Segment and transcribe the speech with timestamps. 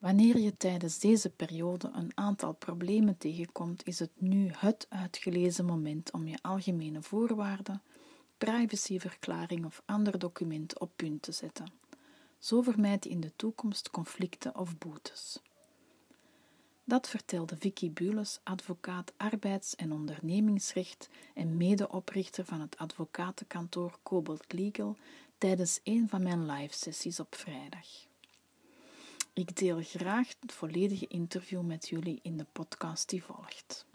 [0.00, 6.12] Wanneer je tijdens deze periode een aantal problemen tegenkomt, is het nu het uitgelezen moment
[6.12, 7.82] om je algemene voorwaarden,
[8.38, 11.72] privacyverklaring of ander document op punt te zetten.
[12.38, 15.40] Zo vermijd je in de toekomst conflicten of boetes.
[16.84, 24.96] Dat vertelde Vicky Bules, advocaat arbeids- en ondernemingsrecht en medeoprichter van het advocatenkantoor Cobalt Legal
[25.38, 28.09] tijdens een van mijn live sessies op vrijdag.
[29.32, 33.86] Ik deel graag het volledige interview met jullie in de podcast die volgt.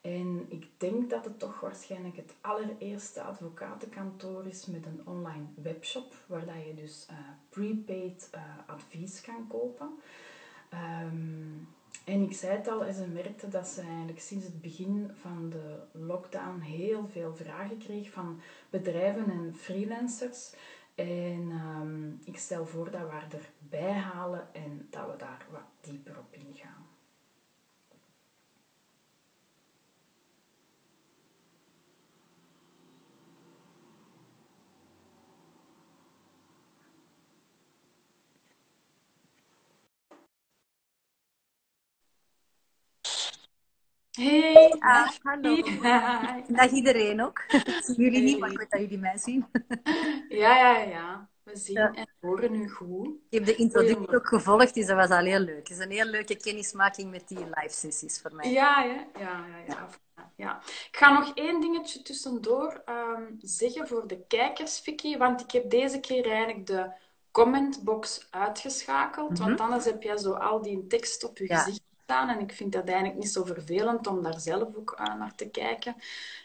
[0.00, 6.14] En ik denk dat het toch waarschijnlijk het allereerste advocatenkantoor is met een online webshop,
[6.26, 7.16] waar dat je dus uh,
[7.48, 9.90] prepaid uh, advies kan kopen.
[11.04, 11.68] Um,
[12.04, 15.78] en ik zei het al, ze merkte dat ze eigenlijk sinds het begin van de
[15.92, 18.40] lockdown heel veel vragen kreeg van
[18.70, 20.52] bedrijven en freelancers.
[20.94, 26.18] En um, ik stel voor dat we erbij halen en dat we daar wat dieper
[26.18, 26.81] op ingaan.
[44.22, 45.56] Hey, ah, hallo.
[46.48, 47.44] Dag iedereen ook.
[47.52, 49.46] Ik zie jullie niet, maar ik weet dat jullie mij zien.
[50.28, 51.28] Ja, ja, ja.
[51.42, 53.06] We zien en horen u goed.
[53.06, 55.68] Ik heb de introductie ook gevolgd, dus dat was al heel leuk.
[55.68, 58.52] Het is een heel leuke kennismaking met die live sessies voor mij.
[58.52, 59.88] Ja, ja, ja, ja.
[60.36, 60.58] ja.
[60.64, 65.16] Ik ga nog één dingetje tussendoor um, zeggen voor de kijkers, Vicky.
[65.16, 66.90] Want ik heb deze keer eigenlijk de
[67.30, 69.30] commentbox uitgeschakeld.
[69.30, 69.46] Mm -hmm.
[69.46, 72.84] Want anders heb je zo al die tekst op je gezicht en ik vind dat
[72.84, 75.94] eigenlijk niet zo vervelend om daar zelf ook uh, naar te kijken.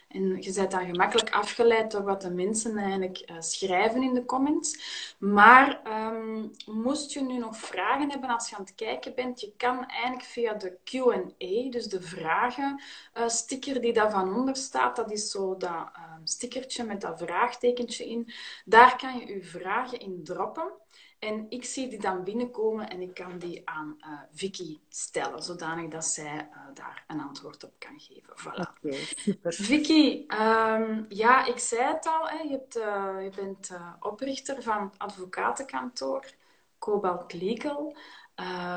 [0.08, 4.24] En je bent dan gemakkelijk afgeleid door wat de mensen eigenlijk uh, schrijven in de
[4.24, 4.78] comments.
[5.18, 9.52] Maar um, moest je nu nog vragen hebben als je aan het kijken bent, je
[9.56, 12.82] kan eigenlijk via de Q&A, dus de vragen
[13.18, 17.18] uh, sticker die daar van onder staat, dat is zo dat um, stickertje met dat
[17.18, 18.32] vraagtekentje in,
[18.64, 20.72] daar kan je je vragen in droppen.
[21.18, 25.90] En ik zie die dan binnenkomen en ik kan die aan uh, Vicky stellen, zodanig
[25.90, 28.34] dat zij uh, daar een antwoord op kan geven.
[28.36, 28.84] Voilà.
[28.84, 29.52] Okay, super.
[29.52, 33.70] Vicky, um, ja, ik zei het al, hè, je, hebt, uh, je bent
[34.00, 36.30] oprichter van advocatenkantoor
[36.78, 37.96] Cobalt Legal.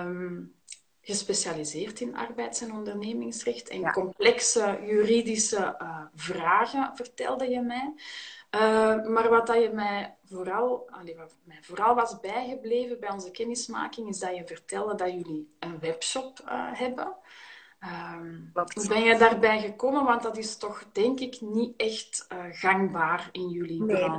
[0.03, 0.59] Um,
[1.02, 3.91] gespecialiseerd in arbeids- en ondernemingsrecht en ja.
[3.91, 5.78] complexe juridische
[6.16, 7.94] vragen, vertelde je mij.
[8.56, 13.32] Uh, maar wat dat je mij vooral, allee, wat mij vooral was bijgebleven bij onze
[13.32, 17.16] kennismaking, is dat je vertelde dat jullie een webshop uh, hebben.
[18.16, 20.04] Um, hoe ben je daarbij gekomen?
[20.04, 24.18] Want dat is toch, denk ik, niet echt uh, gangbaar in jullie nee,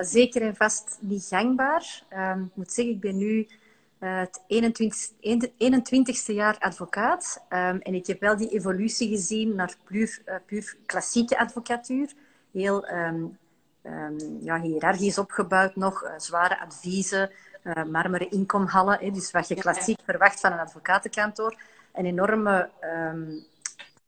[0.00, 2.02] zeker en vast niet gangbaar.
[2.10, 3.48] Um, ik moet zeggen, ik ben nu
[3.98, 7.44] het 21, 21ste jaar advocaat.
[7.48, 12.12] Um, en ik heb wel die evolutie gezien naar puur, puur klassieke advocatuur.
[12.52, 13.38] Heel um,
[14.40, 17.30] ja, hiërarchisch opgebouwd nog, uh, zware adviezen,
[17.62, 18.98] uh, marmeren inkomhallen.
[18.98, 21.56] Hè, dus wat je klassiek verwacht van een advocatenkantoor.
[21.92, 23.44] Een enorme um,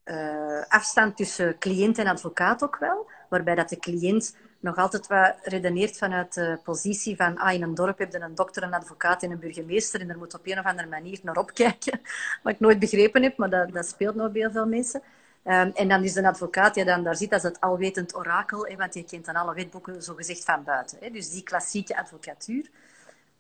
[0.05, 3.07] uh, afstand tussen cliënt en advocaat ook wel.
[3.29, 7.75] Waarbij dat de cliënt nog altijd wat redeneert vanuit de positie van ah, in een
[7.75, 10.59] dorp heb je een dokter, een advocaat en een burgemeester en er moet op een
[10.59, 12.01] of andere manier naar opkijken.
[12.43, 15.03] Wat ik nooit begrepen heb, maar dat, dat speelt nog bij heel veel mensen.
[15.47, 18.77] Um, en dan is een advocaat die dan daar zit als het alwetend orakel, hè,
[18.77, 20.99] want je kent dan alle wetboeken zogezegd van buiten.
[21.01, 21.11] Hè.
[21.11, 22.71] Dus die klassieke advocatuur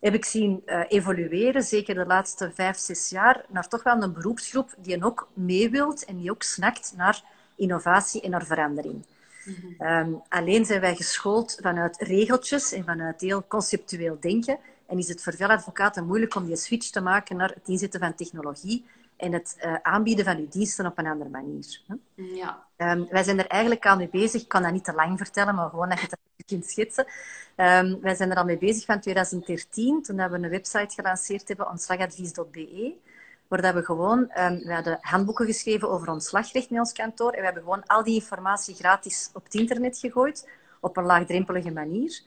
[0.01, 4.13] heb ik zien uh, evolueren, zeker de laatste vijf, zes jaar, naar toch wel een
[4.13, 7.23] beroepsgroep die ook mee wilt en die ook snakt naar
[7.57, 9.05] innovatie en naar verandering.
[9.45, 9.87] Mm-hmm.
[9.89, 14.59] Um, alleen zijn wij geschoold vanuit regeltjes en vanuit heel conceptueel denken.
[14.87, 18.01] En is het voor veel advocaten moeilijk om die switch te maken naar het inzetten
[18.01, 21.81] van technologie en het uh, aanbieden van uw diensten op een andere manier.
[22.15, 22.67] Ja.
[22.77, 24.43] Um, wij zijn er eigenlijk al mee bezig.
[24.43, 27.07] Ik kan dat niet te lang vertellen, maar gewoon dat je het kunt schetsen.
[27.57, 31.71] Um, wij zijn er al mee bezig van 2013, toen we een website gelanceerd hebben,
[31.71, 32.95] ontslagadvies.be.
[33.49, 37.33] Waar dat we gewoon, um, we hadden handboeken geschreven over ontslagrecht in ons kantoor.
[37.33, 40.49] En we hebben gewoon al die informatie gratis op het internet gegooid,
[40.81, 42.21] op een laagdrempelige manier.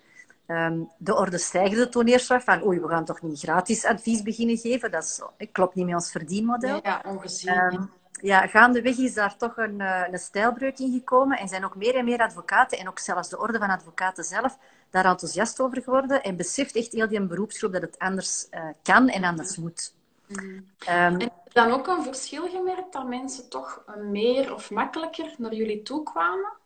[0.52, 4.58] Um, de orde stijgende toen eerst van oei, we gaan toch niet gratis advies beginnen
[4.58, 4.92] geven.
[4.92, 6.80] Dat is, klopt niet met ons verdienmodel.
[6.84, 7.58] Ja, ongezien.
[7.58, 7.92] Um,
[8.22, 11.96] ja, gaandeweg is daar toch een, uh, een stijlbreuk in gekomen en zijn ook meer
[11.96, 14.58] en meer advocaten en ook zelfs de orde van advocaten zelf
[14.90, 19.10] daar enthousiast over geworden en beseft echt heel die beroepsgroep dat het anders uh, kan
[19.10, 19.94] en anders moet.
[20.28, 20.40] Mm.
[20.46, 25.36] Um, en heb je dan ook een verschil gemerkt dat mensen toch meer of makkelijker
[25.38, 26.58] naar jullie toe kwamen?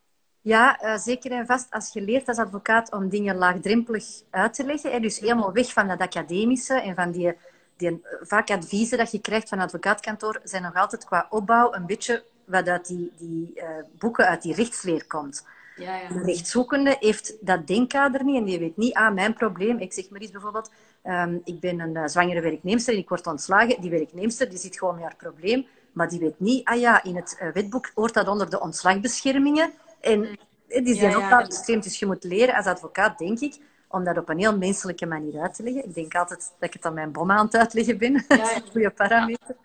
[0.44, 1.68] Ja, uh, zeker en vast.
[1.70, 5.74] Als je leert als advocaat om dingen laagdrempelig uit te leggen, hè, dus helemaal weg
[5.74, 7.34] van dat academische en van die,
[7.78, 12.24] die vaak adviezen dat je krijgt van advocaatkantoor, zijn nog altijd qua opbouw een beetje
[12.46, 13.64] wat uit die, die uh,
[13.98, 15.46] boeken uit die rechtsleer komt.
[15.76, 16.08] Ja, ja.
[16.08, 20.10] De rechtszoekende heeft dat denkkader niet en die weet niet, ah, mijn probleem, ik zeg
[20.10, 20.72] maar iets bijvoorbeeld,
[21.04, 23.82] um, ik ben een uh, zwangere werknemster en ik word ontslagen.
[23.82, 27.16] Die werknemster die zit gewoon met haar probleem, maar die weet niet, ah ja, in
[27.16, 29.74] het uh, wetboek hoort dat onder de ontslagbeschermingen.
[30.04, 31.80] En die zijn ja, ook ja.
[31.80, 35.42] Dus je moet leren als advocaat, denk ik, om dat op een heel menselijke manier
[35.42, 35.86] uit te leggen.
[35.86, 38.14] Ik denk altijd dat ik het aan mijn bom aan het uitleggen ben.
[38.28, 39.56] dat is een goede parameter.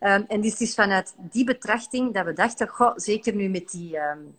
[0.00, 3.70] Um, en dus het is vanuit die betrachting dat we dachten, goh, zeker nu met
[3.70, 3.96] die...
[3.96, 4.34] Um,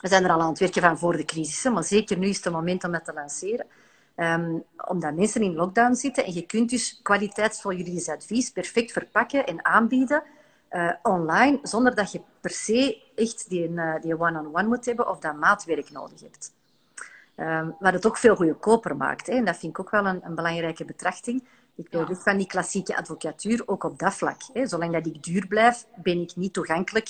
[0.00, 2.44] we zijn er al aan het werken van voor de crisis, maar zeker nu is
[2.44, 3.66] het moment om het te lanceren.
[4.16, 9.46] Um, omdat mensen in lockdown zitten en je kunt dus kwaliteitsvol juridisch advies perfect verpakken
[9.46, 10.22] en aanbieden
[10.72, 15.18] uh, online, zonder dat je per se echt die uh, die one-on-one moet hebben of
[15.18, 16.52] dat maatwerk nodig hebt.
[17.36, 19.26] Um, wat het ook veel goedkoper maakt.
[19.26, 19.32] Hè?
[19.32, 21.44] En dat vind ik ook wel een, een belangrijke betrachting.
[21.74, 22.14] Ik wil ja.
[22.14, 24.40] van die klassieke advocatuur ook op dat vlak.
[24.52, 24.66] Hè?
[24.66, 27.08] Zolang dat ik duur blijf, ben ik niet toegankelijk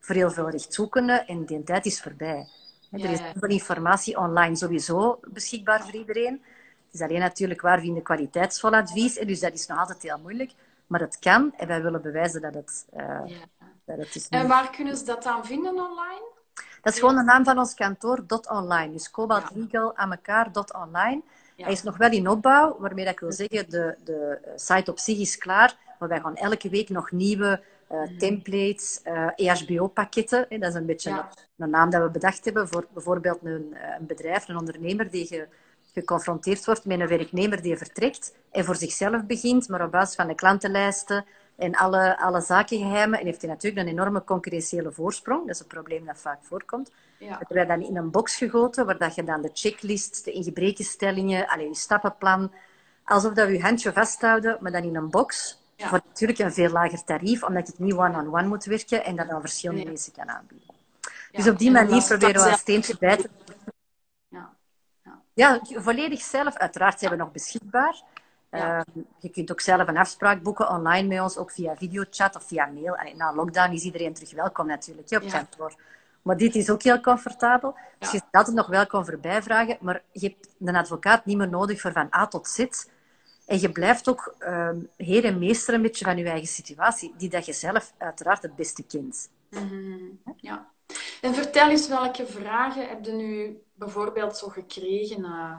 [0.00, 2.46] voor heel veel rechtszoekenden en die tijd is voorbij.
[2.90, 2.98] Hè?
[2.98, 6.42] Er is veel informatie online sowieso beschikbaar voor iedereen.
[6.86, 9.18] Het is alleen natuurlijk waar vinden kwaliteitsvol advies.
[9.18, 9.24] Hè?
[9.24, 10.52] Dus dat is nog altijd heel moeilijk.
[10.86, 13.66] Maar het kan en wij willen bewijzen dat het, uh, ja.
[13.96, 14.28] Dat het is.
[14.28, 16.28] En waar kunnen ze dat dan vinden online?
[16.82, 18.92] Dat is gewoon de naam van ons kantoor, .online.
[18.92, 19.50] Dus Cobalt.
[19.54, 21.22] Legal aan elkaar, .online.
[21.56, 24.98] Hij is nog wel in opbouw, waarmee dat ik wil zeggen, de, de site op
[24.98, 30.46] zich is klaar, maar wij gaan elke week nog nieuwe uh, templates, uh, EHBO-pakketten.
[30.48, 31.18] Dat is een beetje ja.
[31.18, 35.26] een, een, naam dat we bedacht hebben voor bijvoorbeeld een, een bedrijf, een ondernemer die
[35.34, 35.48] je
[35.92, 40.26] geconfronteerd wordt met een werknemer die vertrekt en voor zichzelf begint, maar op basis van
[40.26, 41.24] de klantenlijsten
[41.60, 43.18] en alle, alle zakengeheimen.
[43.18, 45.40] En heeft hij natuurlijk een enorme concurrentiële voorsprong.
[45.46, 46.90] Dat is een probleem dat vaak voorkomt.
[47.18, 47.38] Ja.
[47.38, 51.48] Dat wij dan in een box gegoten, waar dat je dan de checklist, de ingebrekenstellingen,
[51.48, 52.52] alleen je stappenplan,
[53.04, 55.58] alsof dat we je handje vasthouden, maar dan in een box.
[55.76, 55.88] Ja.
[55.88, 59.40] Voor natuurlijk een veel lager tarief, omdat ik niet one-on-one moet werken en dat aan
[59.40, 59.90] verschillende nee.
[59.90, 60.68] mensen kan aanbieden.
[61.32, 63.28] Dus op die manier proberen we een steentje bij te
[65.34, 66.56] ja, volledig zelf.
[66.56, 68.02] Uiteraard zijn we nog beschikbaar.
[68.50, 68.84] Ja.
[68.96, 72.44] Uh, je kunt ook zelf een afspraak boeken online met ons, ook via videochat of
[72.44, 72.96] via mail.
[72.96, 75.30] En na lockdown is iedereen terug welkom natuurlijk, op ja.
[75.30, 75.74] kantoor.
[76.22, 77.74] Maar dit is ook heel comfortabel.
[77.98, 81.48] Dus je kunt altijd nog welkom voorbij vragen, maar je hebt een advocaat niet meer
[81.48, 82.66] nodig voor van A tot Z.
[83.46, 87.28] En je blijft ook uh, heer en meester een beetje van je eigen situatie, die
[87.28, 89.30] dat je zelf uiteraard het beste kent.
[89.50, 90.20] Mm -hmm.
[90.36, 90.70] Ja.
[91.20, 95.20] En vertel eens welke vragen heb je nu bijvoorbeeld zo gekregen?
[95.20, 95.58] Uh...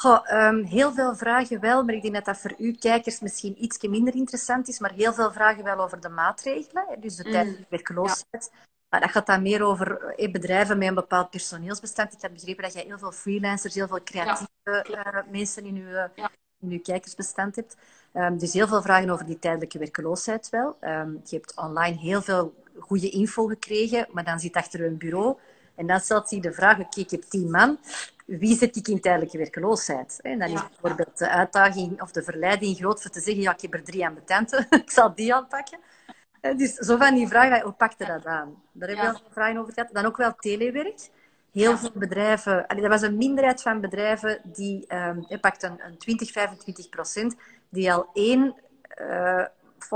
[0.00, 3.64] Goh, um, heel veel vragen wel, maar ik denk dat dat voor u kijkers misschien
[3.64, 4.78] iets minder interessant is.
[4.78, 7.32] Maar heel veel vragen wel over de maatregelen, dus de mm.
[7.32, 8.50] tijdelijke werkloosheid.
[8.52, 8.58] Ja.
[8.88, 12.12] Maar dat gaat dan meer over eh, bedrijven met een bepaald personeelsbestand.
[12.12, 15.76] Ik heb begrepen dat jij heel veel freelancers, heel veel creatieve ja, uh, mensen in
[15.76, 16.30] uw, ja.
[16.60, 17.76] in uw kijkersbestand hebt.
[18.14, 20.76] Um, dus heel veel vragen over die tijdelijke werkloosheid wel.
[20.80, 25.36] Um, je hebt online heel veel goede info gekregen, maar dan zit achter een bureau
[25.74, 27.78] en dan stelt zich de vraag, oké, ik heb tien man,
[28.28, 30.18] wie zet ik in tijdelijke werkloosheid?
[30.22, 33.60] En dan is bijvoorbeeld de uitdaging of de verleiding groot voor te zeggen, ja, ik
[33.60, 35.78] heb er drie aan betenten, ik zal die aanpakken.
[36.56, 38.62] Dus zo van die vraag, hoe pakte dat aan?
[38.72, 39.92] Daar hebben we veel vragen over gehad.
[39.92, 41.08] Dan ook wel telewerk.
[41.52, 46.30] Heel veel bedrijven, dat was een minderheid van bedrijven die um, pakt een, een 20,
[46.32, 47.36] 25 procent,
[47.68, 48.54] die al één
[49.00, 49.44] uh,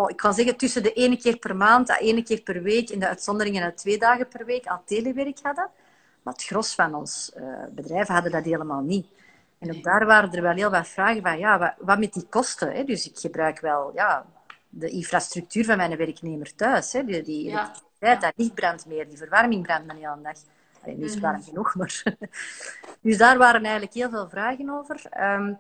[0.07, 2.99] ik kan zeggen tussen de ene keer per maand en ene keer per week, in
[2.99, 5.71] de uitzonderingen uit twee dagen per week, al telewerk hadden.
[6.23, 9.07] Maar het gros van ons uh, bedrijven hadden dat helemaal niet.
[9.59, 12.26] En ook daar waren er wel heel wat vragen van, ja, wat, wat met die
[12.29, 12.73] kosten?
[12.73, 12.85] Hè?
[12.85, 14.26] Dus ik gebruik wel ja,
[14.69, 16.93] de infrastructuur van mijn werknemer thuis.
[16.93, 17.05] Hè?
[17.05, 17.73] Die, die ja.
[17.99, 20.37] dat licht brandt meer, die verwarming brandt dan de hele dag.
[20.83, 22.02] Alleen, nu is het warm genoeg, maar...
[23.02, 25.00] dus daar waren eigenlijk heel veel vragen over.
[25.21, 25.59] Um,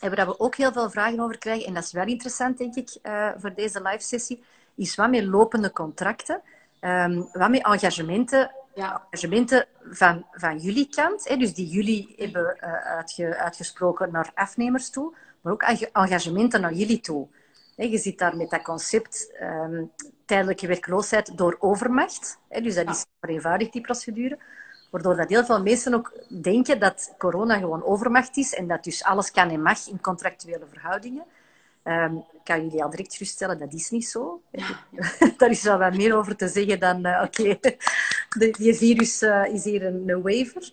[0.00, 2.74] en waar we ook heel veel vragen over krijgen, en dat is wel interessant, denk
[2.74, 6.42] ik, uh, voor deze live sessie, is wat meer lopende contracten,
[6.80, 9.06] um, wat meer engagementen, ja.
[9.10, 14.90] engagementen van, van jullie kant, hè, dus die jullie hebben uh, uitge, uitgesproken naar afnemers
[14.90, 17.28] toe, maar ook engagementen naar jullie toe.
[17.76, 19.90] Hè, je zit daar met dat concept um,
[20.24, 22.90] tijdelijke werkloosheid door overmacht, hè, dus dat ja.
[22.90, 24.38] is vereenvoudigd, die procedure.
[24.90, 26.12] Waardoor dat heel veel mensen ook
[26.42, 30.66] denken dat corona gewoon overmacht is en dat dus alles kan en mag in contractuele
[30.70, 31.24] verhoudingen.
[31.84, 34.42] Um, ik kan jullie al direct geruststellen, dat is niet zo.
[34.50, 34.66] Ja,
[35.36, 37.76] Daar is wel wat meer over te zeggen dan, uh, oké, okay,
[38.38, 40.72] die virus uh, is hier een, een waiver.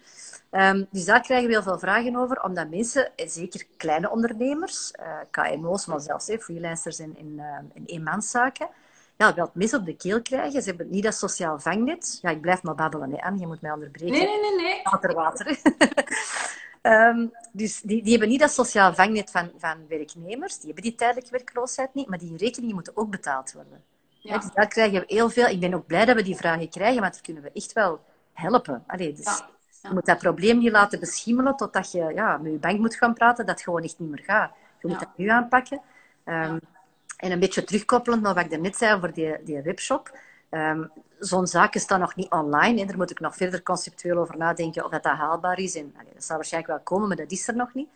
[0.51, 4.93] Um, dus daar krijgen we heel veel vragen over, omdat mensen, en zeker kleine ondernemers,
[4.99, 7.39] uh, KMO's, maar zelfs hey, freelancers en, en,
[7.73, 8.69] en eenmanszaken,
[9.17, 10.61] ja, wel het mis op de keel krijgen.
[10.61, 12.19] Ze hebben niet dat sociaal vangnet.
[12.21, 13.39] Ja, ik blijf maar babbelen, hè, Anne.
[13.39, 14.13] Je moet mij onderbreken.
[14.13, 14.55] Nee, nee, nee.
[14.55, 14.81] nee.
[14.83, 15.59] Water, water.
[16.81, 20.57] um, dus die, die hebben niet dat sociaal vangnet van, van werknemers.
[20.57, 22.07] Die hebben die tijdelijke werkloosheid niet.
[22.07, 23.83] Maar die rekeningen moeten ook betaald worden.
[24.27, 24.37] Ja.
[24.37, 25.47] Dus daar krijgen we heel veel.
[25.47, 27.99] Ik ben ook blij dat we die vragen krijgen, want daar kunnen we echt wel
[28.33, 28.83] helpen.
[28.87, 29.49] Allee, dus ja.
[29.81, 33.13] Je moet dat probleem niet laten beschimmelen totdat je ja, met je bank moet gaan
[33.13, 34.51] praten, dat gewoon echt niet meer gaat.
[34.81, 35.81] Je moet dat nu aanpakken.
[36.25, 36.59] Um,
[37.17, 40.17] en een beetje terugkoppelend naar wat ik net zei over die, die webshop.
[40.49, 42.81] Um, Zo'n zaken staan nog niet online.
[42.81, 45.75] En daar moet ik nog verder conceptueel over nadenken of dat, dat haalbaar is.
[45.75, 47.87] En, allee, dat zal waarschijnlijk wel komen, maar dat is er nog niet.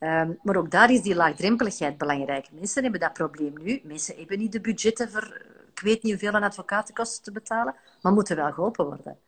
[0.00, 2.46] Um, maar ook daar is die laagdrempeligheid belangrijk.
[2.52, 3.80] Mensen hebben dat probleem nu.
[3.84, 5.42] Mensen hebben niet de budgetten voor,
[5.76, 9.18] ik weet niet hoeveel aan advocatenkosten te betalen, maar moeten wel geholpen worden.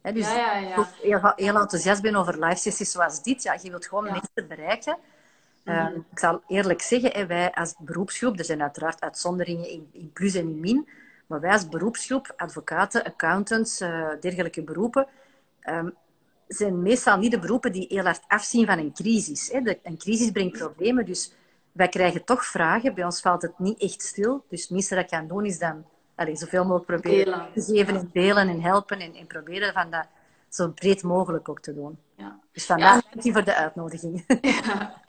[0.00, 0.88] He, dus ja, ja, ja.
[1.00, 3.42] heel, heel enthousiast ben over live sessies zoals dit.
[3.42, 4.98] Ja, je wilt gewoon mensen bereiken
[5.66, 6.00] Ehm, mhm.
[6.10, 10.40] ik zal eerlijk zeggen, wij als beroepsgroep, er zijn uiteraard uitzonderingen in, in plus en
[10.40, 10.88] in min,
[11.26, 15.06] maar wij als beroepsgroep, advocaten, accountants, uh, dergelijke beroepen,
[15.68, 15.94] um,
[16.48, 19.50] zijn meestal niet de beroepen die heel hard afzien van een crisis.
[19.52, 19.60] Hè.
[19.60, 21.32] De, een crisis brengt problemen, dus
[21.72, 22.94] wij krijgen toch vragen.
[22.94, 24.44] Bij ons valt het niet echt stil.
[24.48, 25.84] Dus het minste dat ik kan doen is dan
[26.16, 30.06] allez, zoveel mogelijk proberen te geven en delen en helpen en, en proberen van dat
[30.48, 31.98] zo breed mogelijk ook te doen.
[32.16, 32.38] Ja.
[32.52, 33.32] Dus vandaar ja.
[33.32, 34.24] voor de uitnodiging.
[34.40, 35.04] Ja.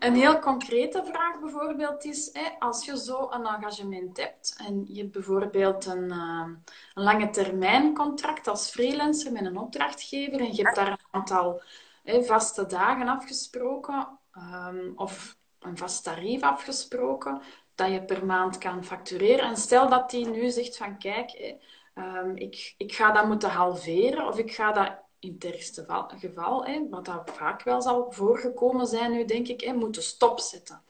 [0.00, 5.00] Een heel concrete vraag bijvoorbeeld is, hè, als je zo een engagement hebt en je
[5.00, 6.46] hebt bijvoorbeeld een, uh,
[6.94, 11.62] een lange termijn contract als freelancer met een opdrachtgever en je hebt daar een aantal
[12.02, 17.42] hè, vaste dagen afgesproken um, of een vast tarief afgesproken
[17.74, 19.44] dat je per maand kan factureren.
[19.44, 21.56] En stel dat die nu zegt van kijk,
[21.94, 25.84] um, ik, ik ga dat moeten halveren of ik ga dat in het ergste
[26.18, 30.82] geval, hè, wat dat vaak wel zal voorgekomen zijn nu, denk ik, hè, moeten stopzetten.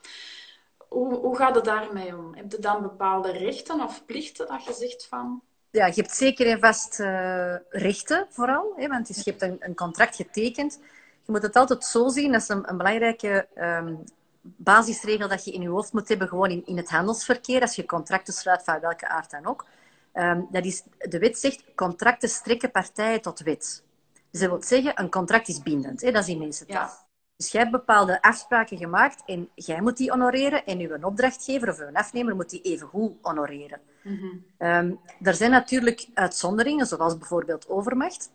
[0.88, 2.34] Hoe, hoe gaat het daarmee om?
[2.34, 5.42] Heb je dan bepaalde rechten of plichten dat je zegt van...
[5.70, 10.16] Ja, je hebt zeker en vast uh, rechten vooral, hè, want je hebt een, contract
[10.16, 10.78] getekend.
[11.24, 14.04] Je moet het altijd zo zien, dat is een, belangrijke um,
[14.42, 17.84] basisregel dat je in je hoofd moet hebben, gewoon in, in het handelsverkeer, als je
[17.84, 19.66] contracten sluit van welke aard dan ook.
[20.14, 23.84] Um, dat is, de wet zegt, contracten strekken partijen tot wet.
[24.30, 26.00] Dus dat wil zeggen, een contract is bindend.
[26.00, 26.10] Hè?
[26.10, 26.66] Dat is in taal.
[26.66, 26.90] Ja.
[27.36, 31.78] Dus jij hebt bepaalde afspraken gemaakt en jij moet die honoreren en uw opdrachtgever of
[31.78, 33.80] uw afnemer moet die even goed honoreren.
[34.02, 38.30] Mm er zijn natuurlijk uitzonderingen, zoals bijvoorbeeld overmacht.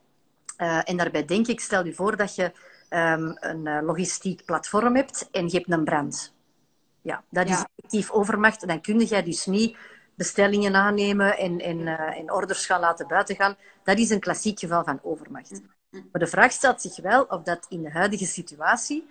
[0.57, 2.51] Uh, en daarbij denk ik, stel je voor dat je
[2.89, 6.33] um, een uh, logistiek platform hebt en je hebt een brand.
[7.01, 8.67] Ja, dat is effectief overmacht.
[8.67, 9.77] Dan kun je dus niet
[10.15, 13.55] bestellingen aannemen en, en, uh, en orders gaan laten buiten gaan.
[13.83, 15.51] Dat is een klassiek geval van overmacht.
[15.51, 16.09] Mm.
[16.11, 19.07] Maar de vraag stelt zich wel of dat in de huidige situatie,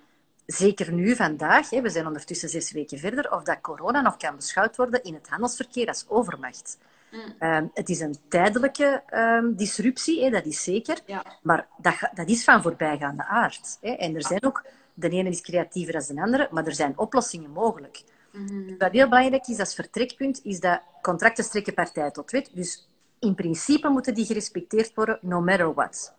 [0.46, 4.76] zeker nu, vandaag, we zijn ondertussen zes weken verder, of dat corona nog kan beschouwd
[4.76, 6.78] worden in het handelsverkeer als overmacht.
[7.10, 7.34] Mm.
[7.38, 10.98] Ehm, het is een tijdelijke um, disruptie, hè, dat is zeker.
[11.06, 11.24] Ja.
[11.42, 13.78] Maar dat, dat is van voorbijgaande aard.
[13.80, 13.90] Hè.
[13.90, 17.50] En er zijn ook, de ene is creatiever dan de andere, maar er zijn oplossingen
[17.50, 18.02] mogelijk.
[18.32, 22.50] Mm Wat heel belangrijk is als vertrekpunt, is dat contracten strekken partij tot wet.
[22.54, 26.14] Dus in principe moeten die gerespecteerd worden, no matter what.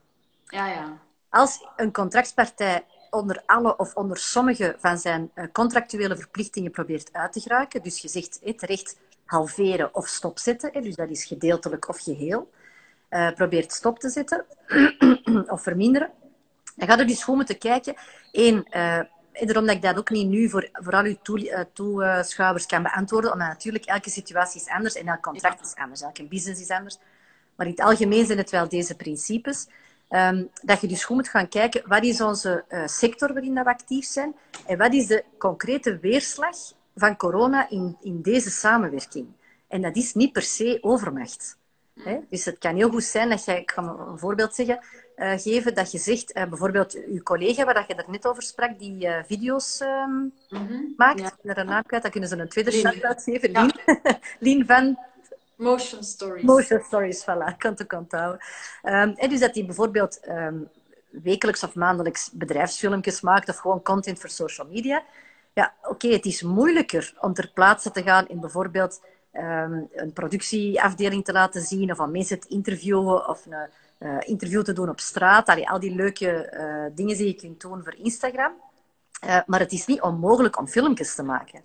[0.45, 0.97] Ja, ja.
[1.29, 7.33] Als een contractpartij onder alle of onder sommige van zijn eh, contractuele verplichtingen probeert uit
[7.33, 11.99] te geraken, dus je zegt hé, terecht halveren of stopzetten, dus dat is gedeeltelijk of
[11.99, 12.51] geheel,
[13.09, 14.45] uh, probeert stop te zetten
[15.53, 16.11] of verminderen,
[16.75, 17.95] dan gaat er dus goed moeten kijken.
[18.31, 18.99] Eén, uh,
[19.31, 21.17] daarom dat ik dat ook niet nu voor, voor al uw
[21.73, 26.23] toeschouwers kan beantwoorden, omdat natuurlijk elke situatie is anders en elk contract is anders, elke
[26.23, 26.97] business is anders.
[27.55, 29.67] Maar in het algemeen zijn het wel deze principes.
[30.09, 33.65] Um, dat je dus goed moet gaan kijken, wat is onze uh, sector waarin we
[33.65, 36.55] actief zijn en wat is de concrete weerslag
[36.97, 39.27] van corona in, in deze samenwerking.
[39.67, 41.57] En dat is niet per se overmacht.
[42.03, 42.19] Hè?
[42.29, 44.79] Dus het kan heel goed zijn dat je, ik ga een voorbeeld zeggen,
[45.15, 48.79] uh, geven, dat je zegt, uh, bijvoorbeeld uw collega, waar je er net over sprak,
[48.79, 50.93] die uh, video's um, mm -hmm.
[50.97, 51.31] maakt, ja.
[51.41, 53.51] naar een naam kwijt, dan kunnen ze een tweede shout-out geven.
[53.51, 53.61] Ja.
[53.61, 53.73] Lien,
[54.39, 54.97] Lien van
[55.55, 56.43] Motion stories.
[56.43, 58.41] Motion stories, voilà, kan te onthouden.
[58.83, 60.69] Um, en dus dat hij bijvoorbeeld um,
[61.09, 65.03] wekelijks of maandelijks bedrijfsfilmpjes maakt of gewoon content voor social media.
[65.57, 69.01] Ja, oké, okay, het is moeilijker om ter plaatse te gaan in bijvoorbeeld
[69.33, 74.63] um, een productieafdeling te laten zien of om mensen te interviewen of een uh, interview
[74.63, 75.47] te doen op straat.
[75.47, 78.53] Allee, al die leuke uh, dingen die je kunt doen voor Instagram.
[79.25, 81.61] Uh, maar het is niet onmogelijk om filmpjes te maken.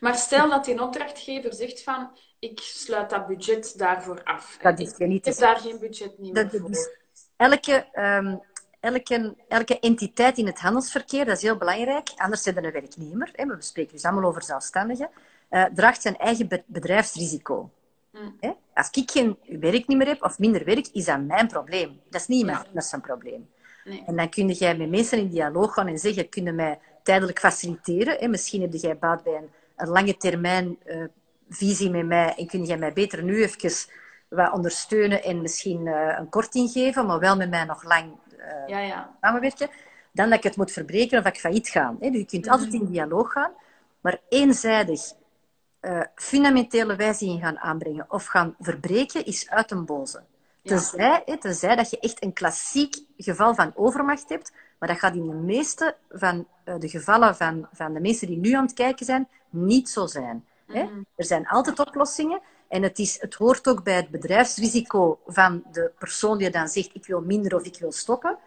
[0.00, 4.58] Maar stel dat die opdrachtgever zegt van ik sluit dat budget daarvoor af.
[4.62, 6.70] Dat is niet ik heb daar geen budget niet meer voor.
[6.70, 6.88] Is,
[7.36, 8.40] elke, um,
[8.82, 13.30] elke, elke entiteit in het handelsverkeer, dat is heel belangrijk, anders zijn we een werknemer,
[13.32, 15.10] hè, we spreken dus allemaal over zelfstandigen,
[15.50, 17.70] uh, draagt zijn eigen bedrijfsrisico.
[18.10, 18.36] Mm.
[18.40, 18.50] Hè?
[18.74, 22.00] Als ik geen werk niet meer heb of minder werk, is dat mijn probleem.
[22.10, 22.64] Dat is niet Ja.
[22.66, 23.48] anders zijn probleem.
[23.84, 24.02] Nee.
[24.06, 27.38] En dan kun jij met mensen in dialoog gaan en zeggen, kun je mij tijdelijk
[27.38, 28.16] faciliteren?
[28.18, 28.28] Hè?
[28.28, 31.04] Misschien heb jij baat bij een, een lange termijn eh,
[31.48, 33.70] visie met mij en kun jij mij beter nu even
[34.28, 38.21] wat ondersteunen en misschien eh, een korting geven, maar wel met mij nog lang eh,
[38.66, 39.16] Ja, ja.
[39.20, 39.70] samenwerken,
[40.12, 41.94] dan dat ik het moet verbreken of dat ik failliet ga.
[42.00, 42.10] Hè?
[42.10, 42.82] Dus je kunt altijd Mhm.
[42.82, 43.52] in dialoog gaan,
[44.00, 45.12] maar eenzijdig
[45.80, 50.22] eh, fundamentele wijzigingen gaan aanbrengen of gaan verbreken, is uit een boze.
[50.62, 55.34] Tenzij, dat je echt een klassiek geval van overmacht hebt, maar dat gaat in de
[55.34, 59.28] meeste van eh, de gevallen van, van de mensen die nu aan het kijken zijn,
[59.50, 60.44] niet zo zijn.
[60.66, 60.82] Hè?
[60.82, 61.02] Mhm.
[61.16, 62.40] Er zijn altijd oplossingen.
[62.72, 66.90] En het, is, het hoort ook bij het bedrijfsrisico van de persoon die dan zegt
[66.92, 68.38] ik wil minder of ik wil stoppen,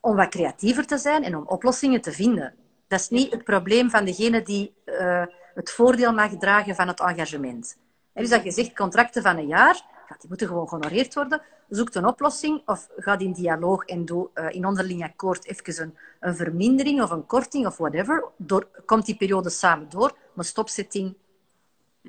[0.00, 2.54] om wat creatiever te zijn en om oplossingen te vinden.
[2.88, 7.00] Dat is niet het probleem van degene die eh, het voordeel mag dragen van het
[7.00, 7.76] engagement.
[8.12, 9.74] En dus dat je zegt contracten van een jaar,
[10.08, 11.42] ja, die moeten gewoon gehonoreerd worden.
[11.68, 15.96] Zoek een oplossing of ga in dialoog en doe eh, in onderling akkoord even een,
[16.20, 18.24] een vermindering of een korting of whatever.
[18.36, 21.14] Door, komt die periode samen door, maar stopzetting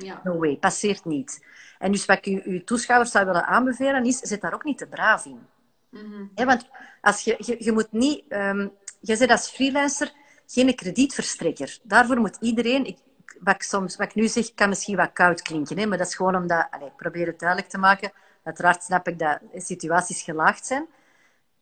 [0.04, 0.22] Ja.
[0.24, 1.46] No way, passeert niet.
[1.80, 4.78] En dus wat ik u, uw toeschouwers zou willen aanbevelen is, zet daar ook niet
[4.78, 5.48] te braaf in.
[5.90, 6.46] Mhm.
[6.46, 6.70] Want
[7.02, 8.24] als je, je, je moet niet...
[8.30, 8.68] ehm
[9.02, 10.12] je bent als freelancer
[10.48, 11.80] geen kredietverstrekker.
[11.84, 12.86] Daarvoor moet iedereen...
[12.86, 12.98] Ik,
[13.40, 15.78] wat, ik soms, wat ik nu zeg, kan misschien wat koud klinken.
[15.78, 16.68] Hè, maar dat is gewoon omdat...
[16.70, 18.12] Allez, ik probeer het duidelijk te maken.
[18.44, 20.88] Uiteraard snap ik dat situaties gelaagd zijn.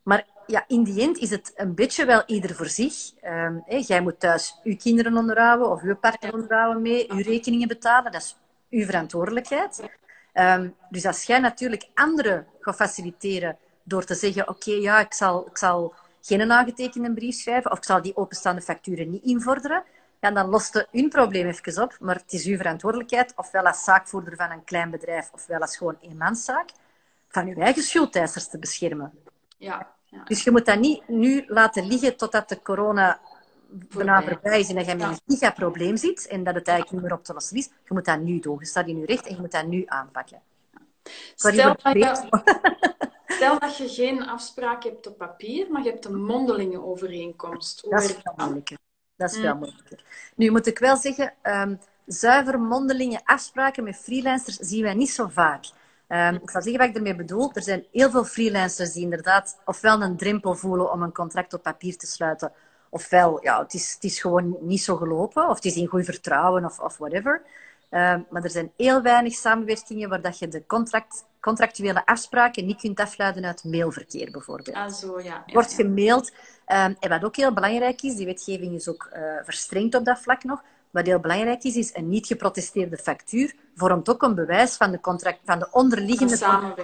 [0.02, 3.12] Maar ja, in die end is het een beetje wel ieder voor zich.
[3.20, 8.12] Ehm, jij moet thuis uw kinderen onderhouden of uw partner onderhouden mee, uw rekeningen betalen.
[8.12, 8.36] Dat is
[8.70, 9.88] uw verantwoordelijkheid.
[10.32, 15.46] Ehm, dus als jij natuurlijk anderen gaat faciliteren door te zeggen, oké, ja, ik zal,
[15.46, 19.82] ik zal geen aangetekende brief schrijven of ik zal die openstaande facturen niet invorderen,
[20.20, 21.96] ja, dan lost het hun probleem even op.
[22.00, 25.98] Maar het is uw verantwoordelijkheid, ofwel als zaakvoerder van een klein bedrijf, ofwel als gewoon
[26.00, 26.70] eenmanszaak,
[27.28, 29.12] van uw eigen schuldeisers te beschermen.
[29.56, 29.96] Ja.
[30.10, 30.24] Ja.
[30.24, 33.20] Dus je moet dat niet nu laten liggen totdat de corona
[33.70, 34.60] bijna Voorbij.
[34.60, 37.24] is en dat je met een gigaprobleem zit en dat het eigenlijk niet meer op
[37.24, 37.64] te lossen is.
[37.64, 38.56] Je moet dat nu doen.
[38.58, 40.40] Je staat in je recht en je moet dat nu aanpakken.
[41.34, 42.28] Sorry Stel dat, je,
[43.36, 47.80] stel dat je geen afspraak hebt op papier, maar je hebt een mondelinge overeenkomst.
[47.80, 48.36] Hoe Dat is dat?
[48.36, 48.78] moeilijker.
[49.16, 49.42] Dat is Mm.
[49.42, 50.04] veel moeilijker.
[50.36, 51.74] Nu moet ik wel zeggen, ehm,
[52.06, 55.64] zuiver mondelinge afspraken met freelancers zien wij niet zo vaak.
[56.08, 57.50] Ehm, ik zal zeggen wat ik ermee bedoel.
[57.54, 61.62] Er zijn heel veel freelancers die inderdaad ofwel een drempel voelen om een contract op
[61.62, 62.52] papier te sluiten,
[62.90, 66.04] ofwel ja, het, is, het is gewoon niet zo gelopen, of het is in goed
[66.04, 67.42] vertrouwen, of, of whatever.
[67.90, 72.80] Ehm, maar er zijn heel weinig samenwerkingen waar dat je de contract, contractuele afspraken niet
[72.80, 75.42] kunt afleiden uit mailverkeer, bijvoorbeeld Ah, zo, ja.
[75.46, 76.32] wordt gemaild.
[76.64, 80.18] Ehm, en wat ook heel belangrijk is, die wetgeving is ook eh, verstrengd op dat
[80.18, 80.62] vlak nog.
[80.90, 85.00] Wat heel belangrijk is, is een niet geprotesteerde factuur vormt ook een bewijs van de,
[85.00, 86.74] contract, van de onderliggende Van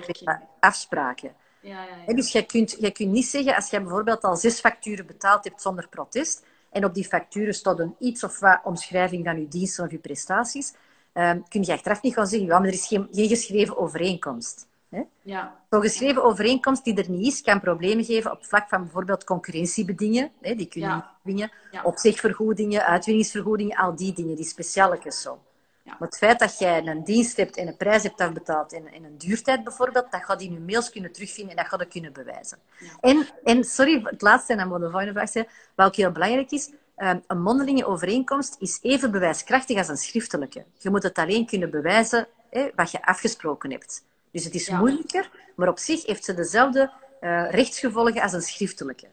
[0.60, 1.32] afspraken.
[1.60, 5.06] Ja, ja, Dus jij kunt, jij kunt niet zeggen, als jij bijvoorbeeld al zes facturen
[5.06, 9.40] betaald hebt zonder protest, en op die facturen staat een iets of wat omschrijving van
[9.40, 10.72] je diensten of je prestaties,
[11.12, 14.66] ehm, kun je achteraf niet gaan zeggen, ja, maar er is geen, geen geschreven overeenkomst.
[14.94, 15.02] Hè?
[15.22, 15.56] ja.
[15.70, 20.30] Zo'n geschreven overeenkomst die er niet is, kan problemen geven op vlak van bijvoorbeeld concurrentiebedingen.
[20.40, 20.96] Hè, die kunnen Ja.
[20.96, 21.52] niet dwingen.
[21.70, 21.82] Ja.
[21.82, 25.38] Opzegvergoedingen, uitwinningsvergoedingen, al die dingen, die specialetjes zo.
[25.82, 25.96] Ja.
[25.98, 29.04] Maar het feit dat jij een dienst hebt en een prijs hebt afbetaald en, en
[29.04, 32.12] een duurtijd bijvoorbeeld, dat gaat in je mails kunnen terugvinden en dat gaat je kunnen
[32.12, 32.58] bewijzen.
[32.78, 32.86] Ja.
[33.00, 36.12] En, en, sorry, het laatste, en dan moet de volgende vraag zijn, wat ook heel
[36.12, 40.64] belangrijk is, ehm, een mondelinge overeenkomst is even bewijskrachtig als een schriftelijke.
[40.78, 44.04] Je moet het alleen kunnen bewijzen hè, wat je afgesproken hebt.
[44.34, 44.78] Dus het is Ja.
[44.78, 49.06] moeilijker, maar op zich heeft ze dezelfde eh, rechtsgevolgen als een schriftelijke.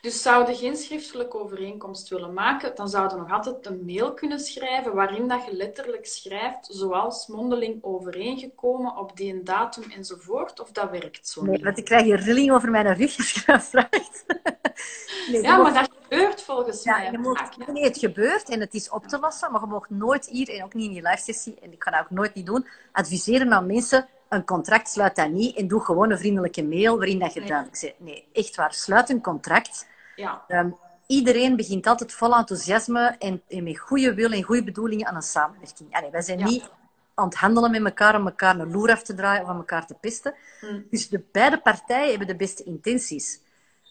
[0.00, 4.94] Dus zouden geen schriftelijke overeenkomst willen maken, dan zouden nog altijd een mail kunnen schrijven
[4.94, 10.90] waarin dat je letterlijk schrijft, zoals mondeling overeengekomen op die een datum enzovoort, of dat
[10.90, 11.62] werkt zo Nee, niet.
[11.64, 14.24] want ik krijg hier rilling over mijn rug als je dat vraagt.
[15.30, 18.74] Nee, Ja, maar dat gebeurt volgens Ja, mij je mag, nee, het gebeurt en het
[18.74, 21.22] is op te lossen, maar je mag nooit hier, en ook niet in je live
[21.22, 25.16] sessie, en ik ga dat ook nooit niet doen, adviseren aan mensen, een contract sluit
[25.16, 27.48] dat niet en doe gewoon een vriendelijke mail waarin dat je Nee.
[27.48, 27.94] duidelijk zegt.
[28.00, 29.86] Nee, echt waar, sluit een contract.
[30.16, 30.70] Ja, Ehm,
[31.06, 35.22] iedereen begint altijd vol enthousiasme en, en met goede wil en goede bedoelingen aan een
[35.22, 35.94] samenwerking.
[35.96, 36.44] Allee, wij zijn Ja.
[36.44, 36.70] niet
[37.14, 39.86] aan het handelen met elkaar om elkaar een loer af te draaien of om elkaar
[39.86, 40.34] te pesten.
[40.60, 40.80] Hm.
[40.90, 43.40] Dus de beide partijen hebben de beste intenties.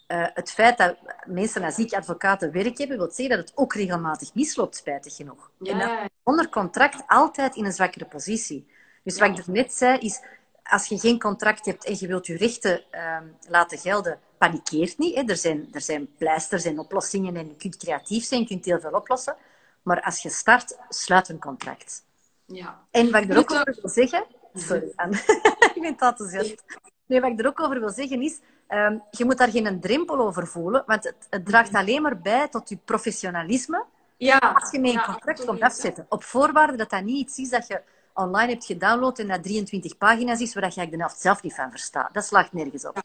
[0.08, 3.74] Eh, het feit dat mensen als ik advocaten werk hebben, wil zeggen dat het ook
[3.74, 5.52] regelmatig misloopt, spijtig genoeg.
[5.60, 8.68] ja, En dat onder contract altijd in een zwakkere positie.
[9.04, 10.22] Dus wat ik net zei, is
[10.64, 15.16] als je geen contract hebt en je wilt je rechten ehm, laten gelden, panikeert niet.
[15.16, 15.22] Hè.
[15.22, 18.80] Er, zijn, er zijn pleisters en oplossingen en je kunt creatief zijn, je kunt heel
[18.80, 19.36] veel oplossen.
[19.82, 22.06] Maar als je start, sluit een contract.
[22.46, 22.86] ja.
[22.92, 24.94] En wat ik er ook Moet over wil zeggen, sorry,
[25.76, 26.64] ik ben enthousiast.
[27.06, 28.40] Nee, wat ik er ook over wil zeggen is,
[28.70, 32.48] um, je moet daar geen drempel over voelen, want het, het draagt alleen maar bij
[32.48, 33.86] tot je professionalisme.
[34.18, 36.06] Ja, als je met een contract komt afzetten.
[36.10, 37.82] Op voorwaarde dat dat niet iets is dat je
[38.14, 41.70] online hebt gedownload en dat 23 pagina's is, waar je de helft zelf niet van
[41.70, 42.14] verstaat.
[42.14, 43.02] Dat slaagt nergens op.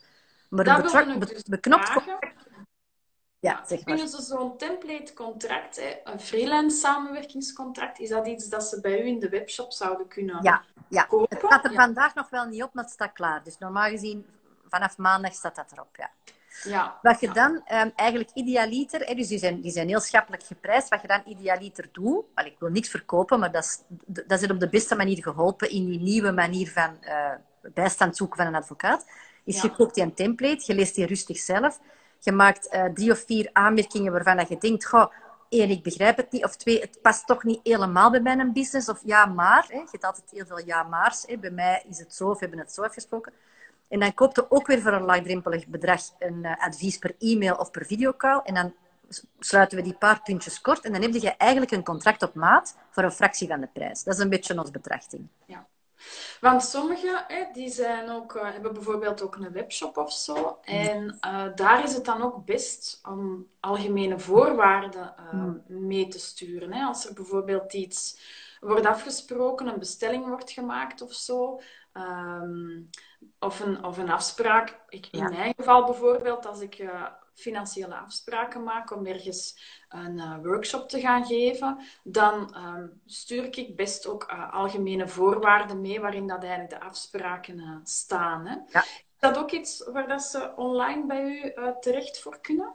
[0.49, 2.37] Maar een be dus beknopt contract...
[3.41, 3.97] Ja, zeg maar.
[3.97, 9.07] Kunnen ze zo'n template contract, een freelance samenwerkingscontract, is dat iets dat ze bij u
[9.07, 11.07] in de webshop zouden kunnen ja, ja.
[11.29, 13.43] Het staat er vandaag nog wel niet op, maar het staat klaar.
[13.45, 14.27] Dus normaal gezien,
[14.69, 16.11] vanaf maandag staat dat erop, ja.
[16.63, 20.43] Ja, wat je dan um, eigenlijk idealiter, hè, dus die zijn, die zijn heel schappelijk
[20.43, 23.83] geprijsd, wat je dan idealiter doet, ik wil niks verkopen, maar dat is,
[24.27, 28.37] dat is op de beste manier geholpen in die nieuwe manier van uh, bijstand zoeken
[28.37, 29.07] van een advocaat,
[29.45, 31.81] is je koopt die een template, je leest die rustig zelf,
[32.19, 35.13] je maakt uh, drie of vier aanmerkingen waarvan dat je denkt, goh,
[35.49, 38.89] één, ik begrijp het niet, of twee, het past toch niet helemaal bij mijn business,
[38.89, 41.99] of ja, maar, hè, je hebt altijd heel veel ja, maars, hè, bij mij is
[41.99, 43.33] het zo, of we hebben het zo afgesproken.
[43.89, 47.55] En dan koopt je ook weer voor een laagdrempelig bedrag een uh, advies per e-mail
[47.55, 48.41] of per videocall.
[48.45, 48.75] En dan
[49.39, 50.85] sluiten we die paar puntjes kort.
[50.85, 54.03] En dan heb je eigenlijk een contract op maat voor een fractie van de prijs.
[54.03, 55.29] Dat is een beetje onze betrachting.
[55.47, 55.67] Ja.
[56.41, 60.59] Want sommigen die zijn ook, uh, hebben bijvoorbeeld ook een webshop of zo.
[60.63, 65.63] En uh, daar is het dan ook best om algemene voorwaarden hmm.
[65.67, 66.73] mee te sturen.
[66.73, 66.85] Hè.
[66.85, 68.19] Als er bijvoorbeeld iets
[68.61, 71.61] wordt afgesproken, een bestelling wordt gemaakt of zo.
[71.93, 72.91] Um,
[73.39, 74.79] of, een, of een afspraak.
[74.89, 77.05] Ik, in mijn geval bijvoorbeeld, als ik uh,
[77.35, 83.77] financiële afspraken maak om ergens een uh, workshop te gaan geven, dan um, stuur ik
[83.77, 88.47] best ook uh, algemene voorwaarden mee waarin dat eigenlijk de afspraken staan.
[88.47, 88.57] Hè.
[88.69, 88.83] Ja.
[88.83, 92.75] Is dat ook iets waar dat ze online bij u terecht voor kunnen?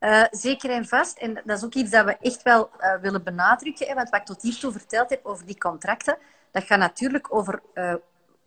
[0.00, 1.18] Uh, zeker en vast.
[1.18, 3.86] En dat is ook iets dat we echt wel uh, willen benadrukken.
[3.86, 6.18] Hè, want wat ik tot hiertoe verteld heb over die contracten,
[6.50, 7.94] dat gaat natuurlijk over uh,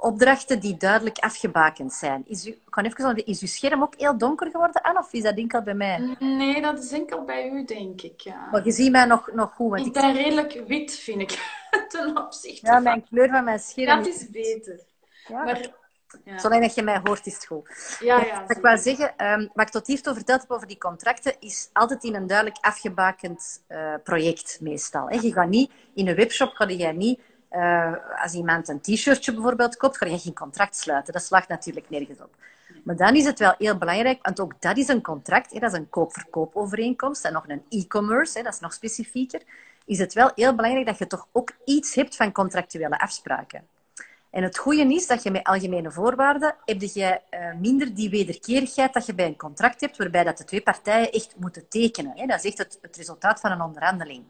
[0.01, 2.23] opdrachten die duidelijk afgebakend zijn.
[2.27, 4.99] Is, u, kan even zeggen, is uw scherm ook heel donker geworden, Anne?
[4.99, 6.15] Of is dat enkel bij mij?
[6.19, 8.21] Nee, dat is enkel bij u, denk ik.
[8.21, 8.47] Ja.
[8.51, 9.69] Maar je ziet mij nog, nog goed.
[9.69, 11.57] Want ik, ben redelijk wit, vind ik,
[11.87, 14.03] ten opzichte Ja, mijn kleur van mijn scherm...
[14.03, 14.79] Dat is beter.
[15.27, 15.77] Ja, maar...
[16.23, 16.37] Ja.
[16.37, 17.97] Zolang dat je mij hoort, is het goed.
[17.99, 20.77] Ja, ja, wat ik wou zeggen, um, wat ik tot hiertoe verteld heb over die
[20.77, 25.09] contracten, is altijd in een duidelijk afgebakend uh, project meestal.
[25.09, 25.19] Hè.
[25.19, 27.19] Je gaat niet, in een webshop ga je niet
[27.51, 31.13] uh, als iemand een t-shirtje bijvoorbeeld koopt, ga je geen contract sluiten.
[31.13, 32.35] Dat slaagt natuurlijk nergens op.
[32.83, 35.71] Maar dan is het wel heel belangrijk, want ook dat is een contract, hè, dat
[35.71, 39.41] is een koop-verkoopovereenkomst en nog een e-commerce, dat is nog specifieker.
[39.85, 43.67] Is het wel heel belangrijk dat je toch ook iets hebt van contractuele afspraken.
[44.29, 48.93] En het goede is dat je met algemene voorwaarden heb je uh, minder die wederkerigheid
[48.93, 52.27] dat je bij een contract hebt, waarbij dat de twee partijen echt moeten tekenen.
[52.27, 54.23] Dat is echt het, het resultaat van een onderhandeling.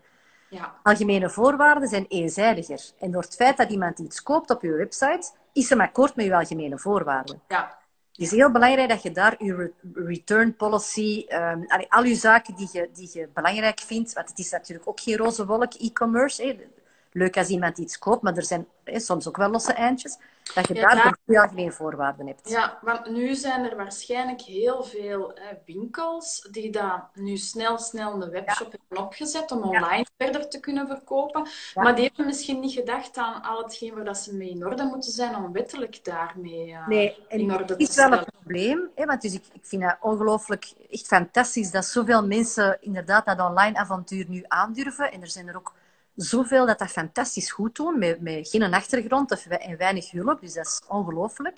[0.50, 0.76] Ja.
[0.84, 2.82] Algemene voorwaarden zijn eenzijdiger.
[3.00, 6.26] En door het feit dat iemand iets koopt op je website, is hem akkoord met
[6.26, 7.42] je algemene voorwaarden.
[7.48, 7.78] Ja.
[8.12, 12.70] Het is heel belangrijk dat je daar je return policy, um, al je zaken die
[12.72, 16.68] je, die je belangrijk vindt, want het is natuurlijk ook geen roze wolk e-commerce.
[17.12, 20.18] Leuk als iemand iets koopt, maar er zijn soms ook wel losse eindjes
[20.54, 22.50] dat je daar algemene voorwaarden hebt.
[22.50, 28.22] Ja, want nu zijn er waarschijnlijk heel veel hè, winkels die daar nu snel, snel
[28.22, 31.48] een webshop hebben opgezet om online verder te kunnen verkopen.
[31.76, 34.84] Maar die hebben misschien niet gedacht aan al hetgeen waar dat ze mee in orde
[34.84, 38.90] moeten zijn om wettelijk daarmee uh, nee, in orde te Het is wel een probleem,
[38.96, 43.40] hè, want dus ik, ik vind het ongelooflijk echt fantastisch dat zoveel mensen inderdaad dat
[43.40, 45.12] online avontuur nu aandurven.
[45.12, 45.74] En er zijn er ook
[46.16, 50.42] zoveel dat dat fantastisch goed doen, met, met geen achtergrond of, en weinig hulp.
[50.42, 51.58] Dus dat is ongelooflijk.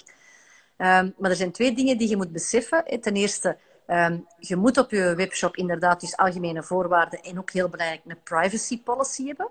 [0.77, 3.01] Um, maar er zijn twee dingen die je moet beseffen.
[3.01, 7.69] Ten eerste, um, je moet op je webshop inderdaad dus algemene voorwaarden en ook heel
[7.69, 9.49] belangrijk een privacy policy hebben.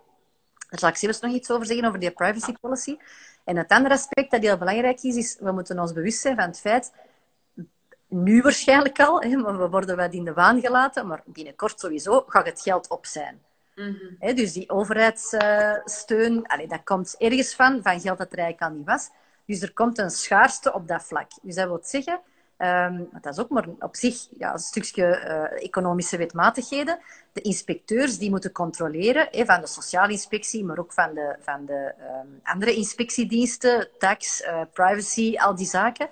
[0.69, 2.97] Daar zal ik zelfs nog iets over zeggen, over die privacy policy.
[3.45, 6.45] En het andere aspect dat heel belangrijk is, is we moeten ons bewust zijn van
[6.45, 6.93] het feit,
[8.09, 12.47] nu waarschijnlijk al, hè, we worden wat in de waan gelaten, maar binnenkort sowieso gaat
[12.47, 13.41] het geld op zijn.
[13.81, 18.87] Mm dus die overheidssteun, dat komt ergens van, van geld dat er eigenlijk al niet
[18.87, 19.11] was.
[19.47, 21.31] Dus er komt een schaarste op dat vlak.
[21.43, 22.21] Dus dat wil zeggen,
[22.59, 26.99] um, dat is ook maar op zich ja, een stukje uh, economische wetmatigheden.
[27.33, 31.95] De inspecteurs die moeten controleren, van de sociale inspectie, maar ook van de, van de
[32.23, 36.09] um, andere inspectiediensten, tax, uh, privacy, al die zaken.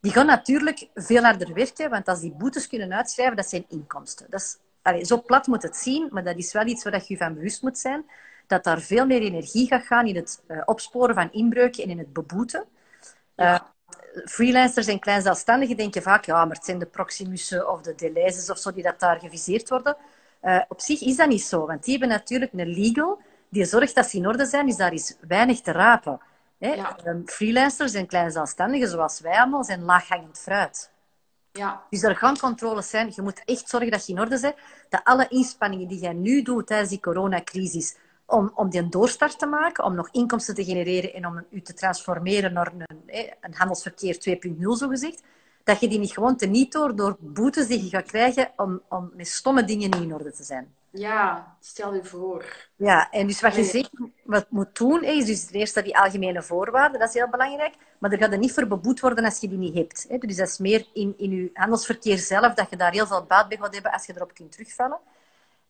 [0.00, 4.26] Die gaan natuurlijk veel harder werken, want als die boetes kunnen uitschrijven, dat zijn inkomsten.
[4.30, 7.04] Dat is Allee, zo plat moet het zien, maar dat is wel iets waar je
[7.06, 8.10] je van bewust moet zijn.
[8.46, 11.98] Dat daar veel meer energie gaat gaan in het uh, opsporen van inbreuken en in
[11.98, 12.64] het beboeten.
[13.36, 13.58] Uh,
[14.24, 18.58] freelancers en kleinzelfstandigen denken vaak, ja, maar het zijn de Proximussen of de Deleuze's of
[18.58, 19.96] zo die dat daar geviseerd worden.
[20.42, 23.20] Uh, op zich is dat niet zo, want die hebben natuurlijk een legal
[23.52, 26.20] die zorgt dat ze in orde zijn, dus daar is weinig te rapen.
[26.58, 26.72] Hè?
[26.72, 30.91] Ehm, freelancers en kleine zelfstandigen zoals wij allemaal zijn laaghangend fruit.
[31.52, 31.82] Ja.
[31.90, 33.12] Dus er gaan controles zijn.
[33.14, 34.54] Je moet echt zorgen dat je in orde bent.
[34.88, 39.38] Dat alle inspanningen die jij nu doet tijdens die coronacrisis, om, om die een doorstart
[39.38, 43.06] te maken, om nog inkomsten te genereren en om u te transformeren naar een,
[43.40, 45.22] een handelsverkeer 2.0, zo gezegd,
[45.64, 49.10] dat je die niet gewoon teniet door, door boetes die je gaat krijgen om, om
[49.14, 50.74] met stomme dingen niet in orde te zijn.
[50.92, 52.44] Ja, stel je voor.
[52.76, 56.42] Ja, en dus wat je zeker wat moet doen, is dus ten eerste die algemene
[56.42, 57.74] voorwaarden, dat is heel belangrijk.
[57.98, 60.20] Maar er gaat er niet voor beboet worden als je die niet hebt.
[60.20, 63.48] Dus dat is meer in, in je handelsverkeer zelf, dat je daar heel veel baat
[63.48, 64.98] bij gaat hebben als je erop kunt terugvallen.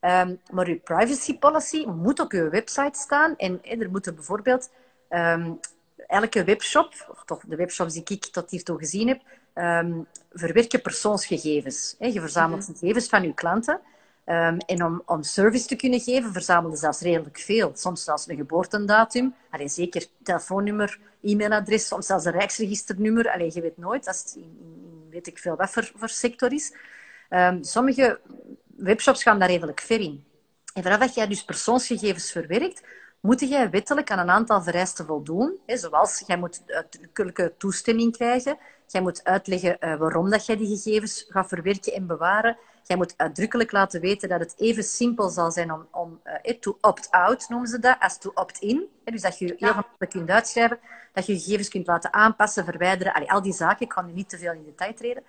[0.01, 3.35] Um, maar je privacy policy moet op je website staan.
[3.37, 4.69] En, er moeten bijvoorbeeld
[5.09, 5.59] um,
[6.07, 9.21] elke webshop, of toch de webshops die ik tot hiertoe gezien heb,
[9.53, 11.95] um, verwerken persoonsgegevens.
[11.99, 13.79] Je verzamelt mm gegevens van je klanten.
[14.25, 17.71] Um, en om, om service te kunnen geven, verzamelen zelfs redelijk veel.
[17.75, 23.31] Soms zelfs een geboortedatum, alleen zeker telefoonnummer, e-mailadres, soms zelfs een rijksregisternummer.
[23.31, 24.37] Alleen je weet nooit, dat
[25.09, 26.73] weet ik veel wat voor, sector is.
[27.29, 28.19] Um, sommige
[28.75, 30.23] webshops gaan daar redelijk ver in.
[30.73, 32.83] En vanaf dat jij dus persoonsgegevens verwerkt,
[33.19, 35.57] moet jij wettelijk aan een aantal vereisten voldoen.
[35.65, 38.57] Hè, zoals, jij moet uitdrukkelijke toestemming krijgen.
[38.87, 42.57] Jij moet uitleggen uh, waarom dat jij die gegevens gaat verwerken en bewaren.
[42.83, 46.77] Jij moet uitdrukkelijk laten weten dat het even simpel zal zijn om, om uh, to
[46.81, 48.87] opt-out, noemen ze dat, als to opt-in.
[49.03, 50.79] Dus dat je heel gemakkelijk kunt uitschrijven,
[51.13, 53.13] dat je gegevens kunt laten aanpassen, verwijderen.
[53.13, 55.23] Allee, al die zaken, ik ga nu niet te veel in detail treden.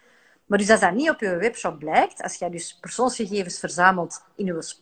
[0.46, 4.44] Maar dus als dat niet op je webshop blijkt, als jij dus persoonsgegevens verzamelt in
[4.44, 4.74] je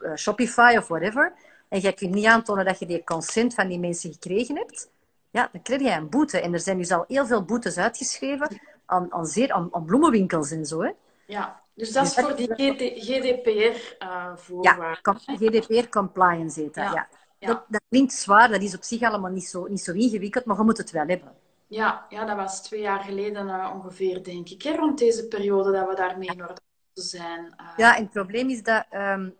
[0.00, 1.32] eh, Shopify of whatever,
[1.68, 4.90] en jij kunt niet aantonen dat je die consent van die mensen gekregen hebt,
[5.30, 6.40] ja, dan krijg je een boete.
[6.40, 10.66] En er zijn dus al heel veel boetes uitgeschreven aan, aan, zeer, aan, bloemenwinkels en
[10.66, 10.82] zo.
[10.82, 10.90] Hè.
[11.30, 12.54] Ja, dus dat is dus voor die
[12.96, 15.16] GDPR-voorwaarden.
[15.26, 17.08] Uh, ja, GDPR-compliance heet dat, ja.
[17.38, 17.46] ja.
[17.46, 20.56] Dat, dat, klinkt zwaar, dat is op zich allemaal niet zo, niet zo ingewikkeld, maar
[20.56, 21.32] je moet het wel hebben.
[21.66, 25.72] Ja, ja dat was twee jaar geleden uh, ongeveer, denk ik, hè, rond deze periode
[25.72, 26.60] dat we daarmee in orde
[26.92, 27.54] zijn.
[27.60, 27.72] Uh...
[27.76, 29.36] Ja, en het probleem is dat um,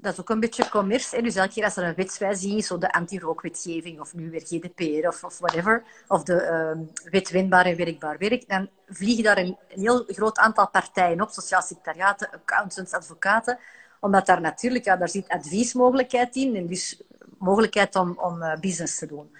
[0.00, 1.22] dat is ook een beetje commerce.
[1.22, 5.08] Dus elke keer als er een wetswijziging is, zo de anti-rookwetgeving of nu weer GDPR
[5.08, 6.34] of, of whatever, of de
[6.76, 11.20] uh, wet wendbaar en werkbaar werk, dan vliegen daar een, een, heel groot aantal partijen
[11.20, 13.58] op, sociaal secretariaten, accountants, advocaten,
[14.00, 17.02] omdat daar natuurlijk, ja, daar zit adviesmogelijkheid in en dus
[17.38, 19.30] mogelijkheid om, om uh, business te doen.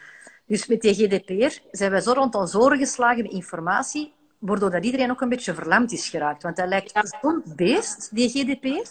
[0.47, 4.85] Dus met die GDPR zijn wij zo rond ons oren geslagen met informatie, waardoor dat
[4.85, 6.43] iedereen ook een beetje verlamd is geraakt.
[6.43, 8.89] Want dat lijkt zo'n beest, die GDPR,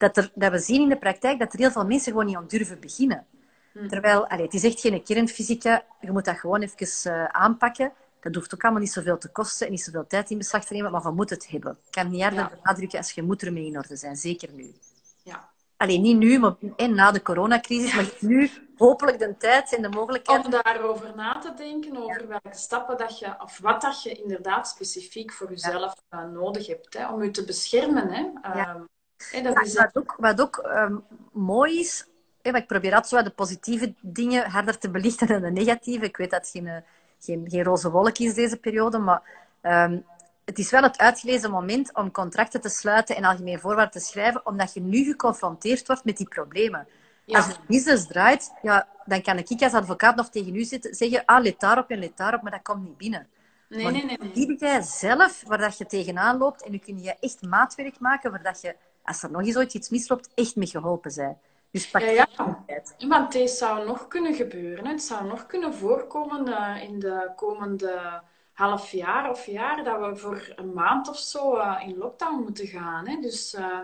[0.00, 2.36] dat, er, dat we zien in de praktijk dat er heel veel mensen gewoon niet
[2.36, 3.26] aan durven beginnen.
[3.72, 3.88] Hmm.
[3.88, 7.92] Terwijl, allee, het is echt geen kernfysica, je moet dat gewoon even uh, aanpakken.
[8.20, 10.74] Dat hoeft ook allemaal niet zoveel te kosten en niet zoveel tijd in beslag te
[10.74, 11.72] nemen, maar je moet het hebben.
[11.86, 14.74] Ik kan niet harder benadrukken als je moet ermee in orde zijn, zeker nu.
[15.22, 15.48] Ja.
[15.76, 19.88] Alleen niet nu, maar en na de coronacrisis, maar nu hopelijk de tijd en de
[19.88, 20.44] mogelijkheid.
[20.44, 24.68] Om daarover na te denken, over welke stappen dat je, of wat dat je inderdaad
[24.68, 28.08] specifiek voor jezelf uh, nodig hebt, hè, om je te beschermen.
[28.10, 28.50] Hè.
[28.58, 28.86] Ja.
[29.34, 32.06] Um, dat is wat ook, wat ook um, mooi is,
[32.42, 36.04] hè, ik probeer altijd zo de positieve dingen harder te belichten dan de negatieve.
[36.04, 36.76] Ik weet dat het geen, eh,
[37.18, 39.22] geen, geen roze wolk is deze periode, maar
[39.62, 40.04] um,
[40.44, 44.46] het is wel het uitgelezen moment om contracten te sluiten en algemeen voorwaarden te schrijven,
[44.46, 46.88] omdat je nu geconfronteerd wordt met die problemen.
[47.26, 51.22] Als het business draait, ja, dan kan ik als advocaat nog tegen u zitten, zeggen,
[51.24, 53.28] ah, let daarop en let daarop, maar dat komt niet binnen.
[53.68, 54.30] Nee, nee, nee, nee.
[54.34, 58.30] Zie jij zelf waar dat je tegenaan loopt en nu kun je echt maatwerk maken
[58.30, 61.38] waar dat je als er nog eens ooit iets misloopt, echt mee geholpen zijn.
[61.70, 62.64] Dus pak ja, ja.
[63.08, 64.86] Want deze zou nog kunnen gebeuren.
[64.86, 70.16] Het zou nog kunnen voorkomen uh, in de komende half jaar of jaar dat we
[70.16, 73.08] voor een maand of zo uh, in lockdown moeten gaan.
[73.08, 73.20] Hè?
[73.20, 73.78] Dus uh,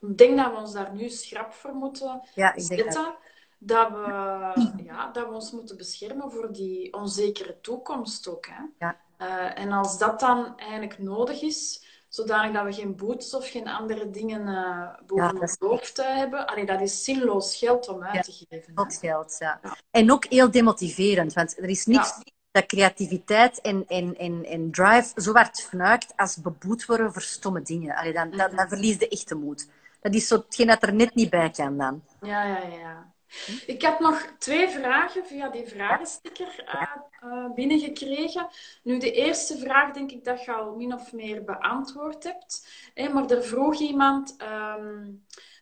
[0.00, 2.92] ik denk dat we ons daar nu schrap voor moeten ja, zetten.
[2.92, 3.16] Dat.
[3.58, 3.90] dat.
[3.90, 8.46] we, ja, dat we ons moeten beschermen voor die onzekere toekomst ook.
[8.46, 8.62] Hè?
[8.78, 8.96] Ja.
[9.54, 14.10] en als dat dan eigenlijk nodig is, zodanig dat we geen boetes of geen andere
[14.10, 16.46] dingen uh, boven ja, ons hoofd uh, hebben.
[16.46, 18.74] Allee, dat is zinloos geld om uit te geven.
[18.74, 19.60] Dat geld, ja.
[19.90, 22.14] En ook heel demotiverend, want er is niets
[22.50, 27.62] dat creativiteit en, en, en, en drive zo hard fnuikt als beboet worden voor stomme
[27.62, 27.96] dingen.
[27.96, 29.68] Allee, dan, dan, dan verlies de moed.
[30.00, 32.02] Dat is zo hetgeen dat er net niet bij kan dan.
[32.20, 33.12] Ja, ja, ja.
[33.66, 36.64] Ik heb nog twee vragen via die vragensticker
[37.24, 38.48] uh, binnengekregen.
[38.82, 42.66] Nu, de eerste vraag denk ik dat je al min of meer beantwoord hebt.
[43.12, 45.10] maar er vroeg iemand, ehm,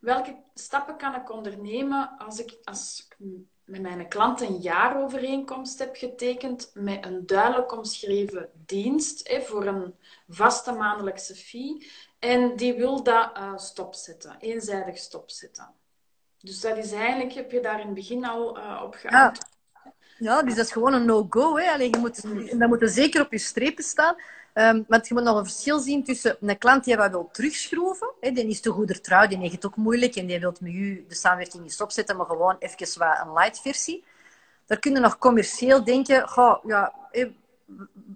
[0.00, 3.16] welke stappen kan ik ondernemen als ik, als ik
[3.64, 9.94] met mijn klant een jaarovereenkomst heb getekend met een duidelijk omschreven dienst voor een
[10.28, 15.79] vaste maandelijkse fee en die wil dat uh, stopzetten, eenzijdig stopzetten.
[16.40, 19.48] Dus dat is eigenlijk, heb je daar in het begin al uh, op geantwoord.
[20.18, 21.58] Ja, dus dat is gewoon een no-go.
[21.58, 22.22] Je moet,
[22.58, 24.14] dat moet er zeker op je strepen staan.
[24.54, 28.12] Um, want je moet nog een verschil zien tussen een klant die wat wil terugschroeven.
[28.20, 30.72] Hè, die is te goeder trouw, die heeft het ook moeilijk en die wil met
[30.72, 34.04] u de samenwerking niet stopzetten, maar gewoon even wat een light versie.
[34.66, 36.94] Daar kun je nog commercieel denken, goh, ja,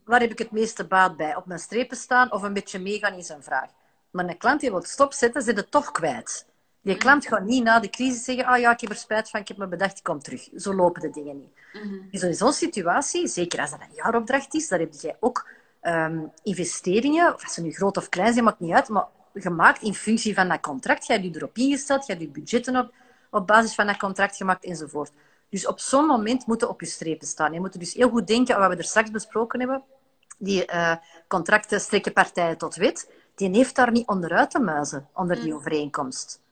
[0.04, 1.36] waar heb ik het meeste baat bij?
[1.36, 3.70] Op mijn strepen staan of een beetje meegaan in zijn vraag?
[4.10, 6.46] Maar een klant die wil stopzetten, zit het toch kwijt.
[6.84, 9.40] Die klant gaat niet na de crisis zeggen, ah ja, ik heb er spijt van,
[9.40, 10.48] ik heb me bedacht, ik kom terug.
[10.56, 11.52] Zo lopen de dingen niet.
[11.72, 15.48] Mm Dus in zo'n situatie, zeker als dat een jaaropdracht is, daar heb je ook
[15.82, 19.94] um, investeringen, of ze nu groot of klein zijn, maakt niet uit, maar gemaakt in
[19.94, 21.06] functie van dat contract.
[21.06, 22.92] Je hebt je erop ingesteld, je hebt je budgetten op,
[23.30, 25.12] op basis van dat contract gemaakt enzovoort.
[25.48, 27.52] Dus op zo'n moment moeten op je strepen staan.
[27.52, 29.82] Je moet dus heel goed denken aan wat we er straks besproken hebben.
[30.38, 30.94] Die uh,
[31.28, 33.10] contracten strekken partijen tot wet.
[33.34, 35.56] Die heeft daar niet onderuit te muizen, onder die mm.
[35.56, 36.42] overeenkomst.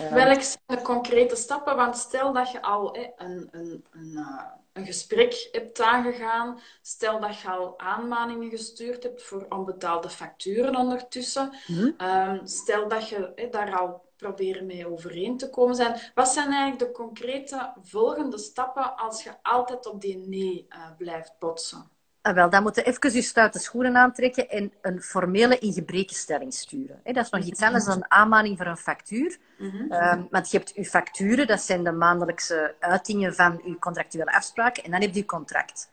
[0.00, 1.76] Uh, Welke zijn de concrete stappen?
[1.76, 6.60] Want stel dat je al een, een, een, uh, een gesprek hebt aangegaan.
[6.82, 11.54] Stel dat je al aanmaningen gestuurd hebt voor onbetaalde facturen ondertussen.
[11.66, 11.90] Mhm.
[11.96, 16.00] Ehm, stel dat je daar al proberen mee overeen te komen zijn.
[16.14, 21.34] Wat zijn eigenlijk de concrete volgende stappen als je altijd op die nee uh, blijft
[21.38, 21.90] botsen?
[22.22, 27.00] Ah, wel, dan moeten even je stoute schoenen aantrekken en een formele ingebrekenstelling sturen.
[27.04, 29.38] dat is nog iets anders dan een aanmaning voor een factuur.
[29.58, 29.90] Mm
[30.30, 34.90] want je hebt je facturen, dat zijn de maandelijkse uitingen van je contractuele afspraken, en
[34.90, 35.90] dan heb je je contract.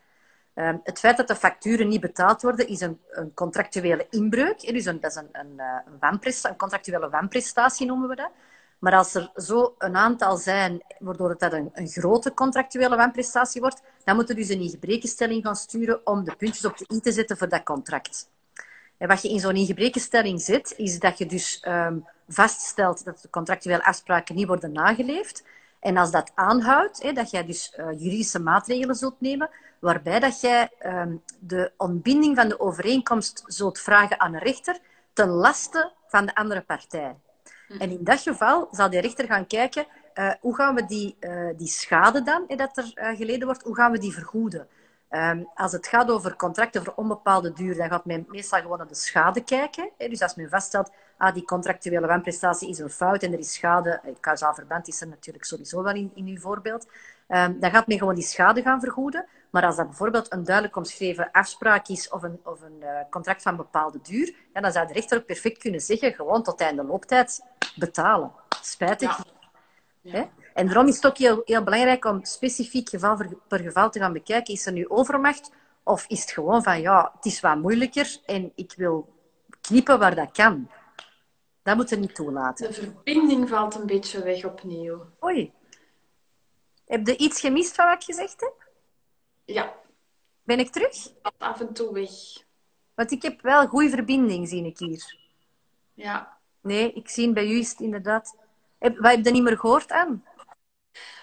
[0.53, 4.59] Ehm, het feit dat de facturen niet betaald worden, is een, een contractuele inbreuk.
[4.73, 8.31] Dus een, dat is een, een, eh, een, een contractuele wanprestatie noemen we dat.
[8.79, 13.81] Maar als er zo een aantal zijn, waardoor het dat een, grote contractuele wanprestatie wordt,
[14.03, 17.11] dan moeten we dus een ingebrekenstelling gaan sturen om de puntjes op de i te
[17.11, 18.29] zetten voor dat contract.
[18.97, 23.29] En wat je in zo'n ingebrekenstelling zet, is dat je dus um, vaststelt dat de
[23.29, 25.43] contractuele afspraken niet worden nageleefd.
[25.79, 30.69] En als dat aanhoudt, dat jij dus uh, juridische maatregelen zult nemen, waarbij dat jij
[30.85, 34.79] um, de ontbinding van de overeenkomst zult vragen aan een rechter
[35.13, 37.15] ten laste van de andere partij.
[37.79, 41.49] En in dat geval zal de rechter gaan kijken, uh, hoe gaan we die, uh,
[41.57, 44.67] die schade dan, dat er uh, geleden wordt, hoe gaan we die vergoeden?
[45.11, 48.87] Um, als het gaat over contracten voor onbepaalde duur, dan gaat men meestal gewoon naar
[48.87, 49.89] de schade kijken.
[49.97, 50.07] Hè.
[50.07, 54.01] Dus als men vaststelt, ah, die contractuele wanprestatie is een fout en er is schade,
[54.19, 56.87] kausaal verband is er natuurlijk sowieso wel in, in uw voorbeeld,
[57.29, 59.27] um, dan gaat men gewoon die schade gaan vergoeden.
[59.49, 63.41] Maar als dat bijvoorbeeld een duidelijk omschreven afspraak is of een, of een uh, contract
[63.41, 66.83] van bepaalde duur, ja, dan zou de rechter ook perfect kunnen zeggen, gewoon tot einde
[66.83, 68.31] looptijd betalen.
[68.61, 69.17] Spijtig.
[69.17, 69.23] Ja.
[70.01, 70.29] Ja.
[70.53, 74.13] En daarom is het ook heel, heel belangrijk om specifiek geval per geval te gaan
[74.13, 74.53] bekijken.
[74.53, 75.51] Is er nu overmacht
[75.83, 79.13] of is het gewoon van, ja, het is wat moeilijker en ik wil
[79.61, 80.69] knippen waar dat kan.
[81.63, 82.67] Dat moet je niet toelaten.
[82.67, 85.05] De verbinding valt een beetje weg opnieuw.
[85.23, 85.53] Oei.
[86.89, 88.53] Heb je iets gemist van wat ik gezegd heb?
[89.45, 89.73] Ja.
[90.43, 90.95] Ben ik terug?
[91.37, 92.09] Af en toe weg.
[92.93, 95.17] Want ik heb wel goede verbinding, zie ik hier.
[95.93, 96.37] Ja.
[96.61, 98.35] Nee, ik zie bij u inderdaad...
[98.79, 100.25] Heb, wat heb je niet meer gehoord aan?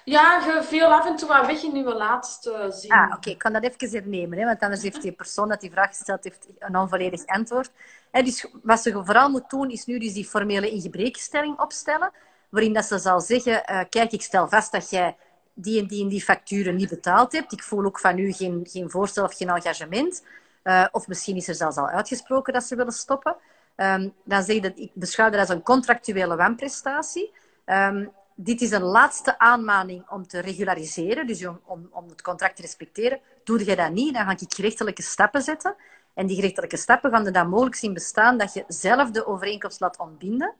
[0.05, 2.91] Ja, je viel af en toe wat weg in uw laatste zin.
[2.91, 3.31] Ah, oké.
[3.31, 6.25] Ik kan dat even hernemen, hè, want anders heeft die persoon dat die vraag gesteld
[6.25, 7.71] heeft een onvolledig antwoord.
[8.11, 12.13] Hè, dus wat ze vooral moet doen, is nu dus die formele ingebrekenstelling opstellen,
[12.49, 15.17] waarin dat ze zal zeggen, uh, kijk, ik stel vast dat jij
[15.59, 17.53] die en die en die facturen niet betaald hebt.
[17.53, 20.25] Ik voel ook van u geen, geen voorstel of geen engagement.
[20.65, 23.37] Uh, of misschien is er zelfs al uitgesproken dat ze willen stoppen.
[23.77, 27.33] Um, dan zeg je dat ik beschouw dat als een contractuele wanprestatie.
[27.67, 32.57] Um, dit is een laatste aanmaning om te regulariseren, dus om, om, om het contract
[32.57, 33.21] te respecteren.
[33.45, 35.75] Doe je dat niet, dan ga ik gerechtelijke stappen zetten.
[36.15, 39.81] En die gerechtelijke stappen gaan er dan mogelijk zien bestaan dat je zelf de overeenkomst
[39.81, 40.55] laat ontbinden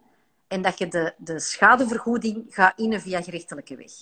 [0.49, 3.93] en dat je de, de schadevergoeding gaat innen via gerechtelijke weg.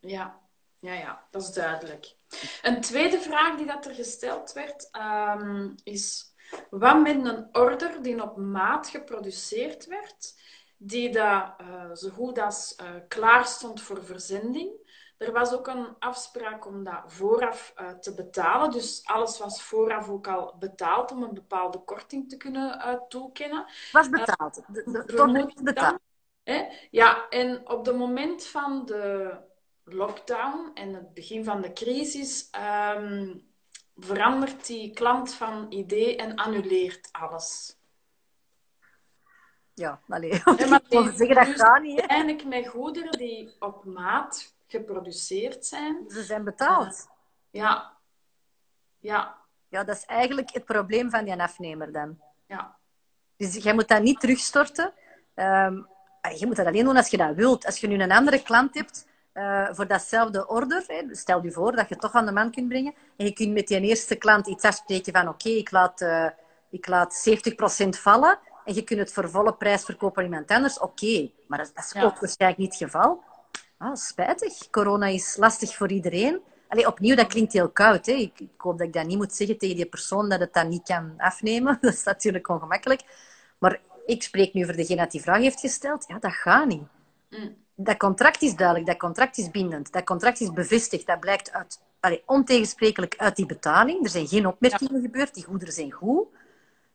[0.00, 0.40] Ja,
[0.82, 2.14] ja, ja, dat is duidelijk.
[2.62, 4.88] Een tweede vraag die dat er gesteld werd,
[5.40, 6.34] um, is
[6.70, 10.34] wat met een order die op maat geproduceerd werd,
[10.76, 14.70] die dat, uh, zo goed als uh, klaar stond voor verzending.
[15.18, 18.70] Er was ook een afspraak om dat vooraf uh, te betalen.
[18.70, 23.66] Dus alles was vooraf ook al betaald om een bepaalde korting te kunnen toekennen.
[23.92, 24.62] Was betaald?
[24.66, 25.98] De, de, betaald.
[26.42, 26.66] hè?
[26.90, 29.36] Ja, en op het moment van de
[29.84, 32.50] lockdown en het begin van de crisis
[32.96, 33.50] um,
[33.96, 37.76] verandert die klant van idee en annuleert alles.
[39.74, 40.40] Ja, alleen.
[40.44, 42.00] Ja, maar die, zeggen dat gaat niet.
[42.00, 46.04] Eigenlijk met goederen die op maat geproduceerd zijn.
[46.08, 46.86] Ze zijn betaald.
[46.86, 47.92] Uh, ja.
[48.98, 49.40] Ja.
[49.68, 52.20] Ja, dat is eigenlijk het probleem van die afnemer dan.
[52.46, 52.76] Ja.
[53.36, 54.92] Dus jij moet dat niet terugstorten.
[55.34, 55.88] Um,
[56.38, 57.66] je moet dat alleen doen als je dat wilt.
[57.66, 60.84] Als je nu een andere klant hebt uh, voor datzelfde order.
[60.86, 61.14] Hè.
[61.14, 62.94] Stel je voor dat je het toch aan de man kunt brengen.
[63.16, 66.28] En je kunt met die eerste klant iets afspreken van oké, ik laat, uh,
[66.70, 67.28] ik laat
[67.86, 68.38] 70% vallen.
[68.64, 70.78] En je kunt het voor volle prijs verkopen aan iemand anders.
[70.78, 72.02] Oké, maar dat, dat is ja.
[72.02, 73.22] ook waarschijnlijk niet het geval.
[73.78, 74.70] Ah, spijtig.
[74.70, 76.40] Corona is lastig voor iedereen.
[76.68, 78.06] Allee, opnieuw, dat klinkt heel koud.
[78.06, 78.12] Hè.
[78.12, 80.68] Ik, ik, hoop dat ik dat niet moet zeggen tegen die persoon dat het dat
[80.68, 81.78] niet kan afnemen.
[81.80, 83.02] Dat is natuurlijk ongemakkelijk.
[83.58, 86.04] Maar ik spreek nu voor degene die die vraag heeft gesteld.
[86.08, 86.82] Ja, dat gaat niet.
[87.30, 87.56] Mm.
[87.84, 91.06] Dat contract is duidelijk, dat contract is bindend, dat contract is bevestigd.
[91.06, 94.04] Dat blijkt uit, allee, ontegensprekelijk uit die betaling.
[94.04, 96.26] Er zijn geen opmerkingen gebeurd, die goederen zijn goed.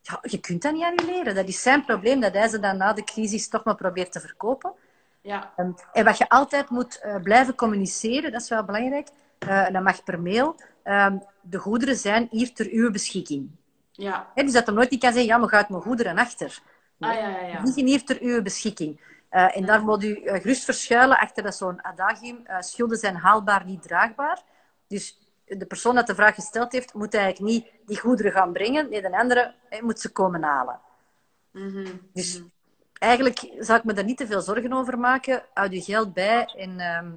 [0.02, 1.36] Ja, je kunt dat niet annuleren.
[1.36, 4.20] Dat is zijn probleem, dat hij ze dan na de crisis toch maar probeert te
[4.20, 4.74] verkopen.
[5.22, 5.54] Ja.
[5.56, 9.08] Ehm, en wat je altijd moet uh, blijven communiceren, dat is wel belangrijk,
[9.48, 13.50] uh, dat mag per mail, uh, de goederen zijn hier ter uw beschikking.
[13.92, 14.28] Ja.
[14.34, 16.60] He, dus dat er nooit die kan zeggen, ja, maar gaat mijn goederen achter.
[17.00, 17.62] Ah, ja, ja, ja.
[17.62, 19.00] Die zijn hier ter uw beschikking.
[19.32, 22.44] Uh, en daar moet u uh, gerust verschuilen achter dat zo'n adagium.
[22.48, 24.42] Uh, schulden zijn haalbaar, niet draagbaar.
[24.88, 28.90] Dus de persoon dat de vraag gesteld heeft, moet eigenlijk niet die goederen gaan brengen.
[28.90, 30.80] Nee, de andere moet ze komen halen.
[31.52, 32.10] Mm -hmm.
[32.14, 32.42] Dus
[32.94, 35.44] eigenlijk zou ik me daar niet te veel zorgen over maken.
[35.54, 36.80] Houd je geld bij en...
[36.80, 37.12] Ehm,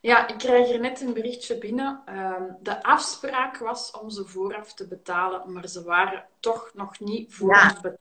[0.00, 2.02] ja, ik krijg hier net een berichtje binnen.
[2.04, 7.34] Ehm, de afspraak was om ze vooraf te betalen, maar ze waren toch nog niet
[7.34, 8.00] vooraf betaald.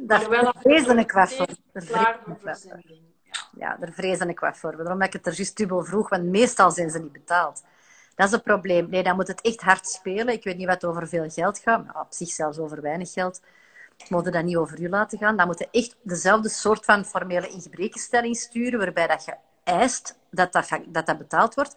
[0.00, 1.48] Daar vrezen ik wat voor.
[3.56, 4.76] Ja, daar vrezen ik wat voor.
[4.76, 7.62] Waarom ik het er juist dubbel vroeg, want meestal zijn ze niet betaald.
[8.14, 8.88] Dat is het probleem.
[8.90, 10.28] Nee, dan moet het echt hard spelen.
[10.28, 13.42] Ik weet niet wat over veel geld gaat, maar op zich zelfs over weinig geld.
[13.96, 15.36] Ik moet dat niet over u laten gaan.
[15.36, 19.34] Dan moet je echt dezelfde soort van formele ingebrekenstelling sturen, waarbij dat je
[19.64, 21.76] eist dat dat, dat, dat betaald wordt.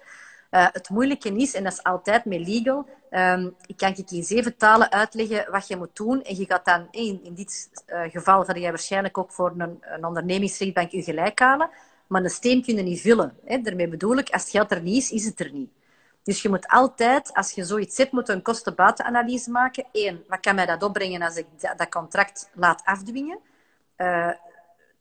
[0.52, 4.24] Uh, het moeilijke is, en dat is altijd met legal, um, ik kan je in
[4.24, 6.22] zeven talen uitleggen wat je moet doen.
[6.22, 9.80] En je gaat dan, in, in dit uh, geval ga je waarschijnlijk ook voor een,
[9.82, 11.70] een ondernemingsrechtbank je gelijk halen.
[12.08, 13.38] Maar een steen kun je niet vullen.
[13.46, 13.62] Hè.
[13.62, 15.70] Daarmee bedoel ik, als het geld er niet is, is het er niet.
[16.24, 19.86] Dus je moet altijd, als je zoiets zet, moet een kosten-buitenanalyse maken.
[19.92, 23.40] Eén, wat kan mij dat opbrengen als ik dat, contract laat afdwingen?
[23.98, 24.32] Uh,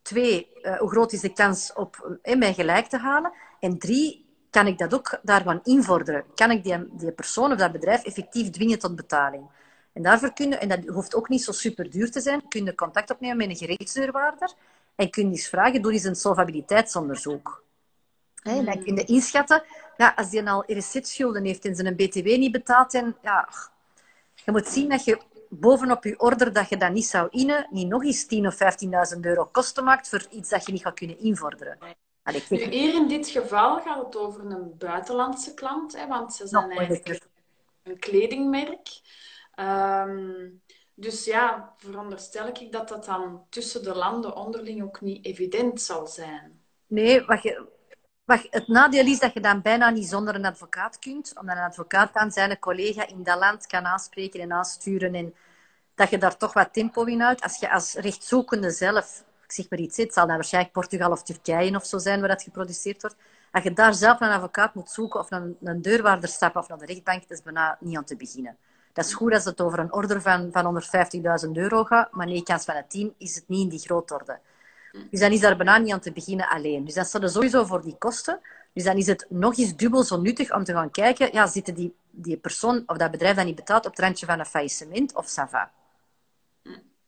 [0.02, 3.32] twee, hoe groot is de kans op uh, mij gelijk te halen?
[3.61, 4.28] En drie,
[4.59, 6.24] kan ik dat ook daarvan invorderen?
[6.34, 9.44] Kan ik die, die persoon of dat bedrijf effectief dwingen tot betaling?
[9.92, 12.64] En daarvoor kun je, en dat hoeft ook niet zo super duur te zijn, kun
[12.64, 14.52] je contact opnemen met een gerechtsdeurwaarder
[14.94, 17.62] en kun je eens vragen, doe eens een solvabiliteitsonderzoek.
[18.42, 19.62] He, dan kun je inschatten,
[19.96, 23.48] ja, als die al RSZ-schulden heeft en zijn BTW niet betaalt, en, ja,
[24.44, 27.88] je moet zien dat je bovenop je order dat je dat niet zou innen, niet
[27.88, 31.18] nog eens 10.000 of 15.000 euro kosten maakt voor iets dat je niet gaat kunnen
[31.18, 31.78] invorderen.
[32.49, 36.70] Nu, hier in dit geval gaat het over een buitenlandse klant, hè, want ze zijn
[36.70, 37.29] eigenlijk
[37.83, 39.01] een kledingmerk.
[39.57, 40.62] Um,
[40.95, 46.07] dus ja, veronderstel ik dat dat dan tussen de landen onderling ook niet evident zal
[46.07, 46.61] zijn.
[46.87, 47.66] Nee, wat je,
[48.24, 51.33] wat, het nadeel is dat je dan bijna niet zonder een advocaat kunt.
[51.41, 55.14] Omdat een advocaat dan zijn collega in dat land kan aanspreken en aansturen.
[55.14, 55.35] En
[55.95, 57.43] dat je daar toch wat tempo in houdt.
[57.43, 61.22] Als je als rechtzoekende zelf ik zeg maar iets, het zal dan waarschijnlijk Portugal of
[61.22, 63.16] Turkije of zo zijn waar dat geproduceerd wordt.
[63.51, 66.78] Als je daar zelf een advocaat moet zoeken of een, een deurwaarder stappen of naar
[66.78, 68.57] de rechtbank, dat is bijna niet aan te beginnen.
[68.92, 70.82] Dat is goed als het over een order van, van
[71.46, 74.38] 150.000 euro gaat, maar nee, kans van het 10 is het niet in die grootorde.
[75.11, 76.84] Dus dan is daar bijna niet aan te beginnen alleen.
[76.84, 78.40] Dus dan staat er sowieso voor die kosten.
[78.72, 81.74] Dus dan is het nog eens dubbel zo nuttig om te gaan kijken, ja, zitten
[81.74, 85.14] die, die persoon of dat bedrijf dat niet betaalt op het randje van een faillissement
[85.14, 85.70] of sava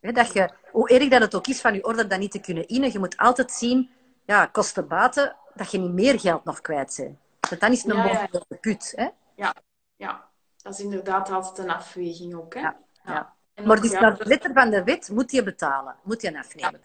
[0.01, 2.66] dat je, hoe erg dat het ook is van je order dat niet te kunnen
[2.66, 3.90] innen, je moet altijd zien,
[4.24, 7.18] ja, kosten baten, dat je niet meer geld nog kwijt bent.
[7.40, 8.57] Dat dan is een ja, ja.
[8.61, 8.92] put.
[8.96, 9.09] Hè?
[9.34, 9.55] Ja,
[9.96, 10.28] ja,
[10.62, 12.55] dat is inderdaad altijd een afweging ook.
[12.55, 12.61] Hè?
[12.61, 13.34] Ja, ja.
[13.64, 16.80] Maar dus naar de letter van de wet moet je betalen, moet je afnemen.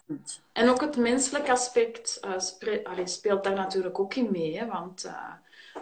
[0.52, 4.58] En ook het menselijk aspect uh, speelt daar natuurlijk ook in mee.
[4.58, 4.66] Hè?
[4.66, 5.04] Want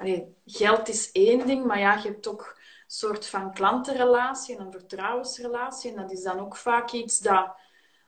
[0.02, 2.58] uh, geld is één ding, maar ja, je hebt ook
[2.98, 5.90] soort van klantenrelatie en een vertrouwensrelatie.
[5.90, 7.56] En dat is dan ook vaak iets dat,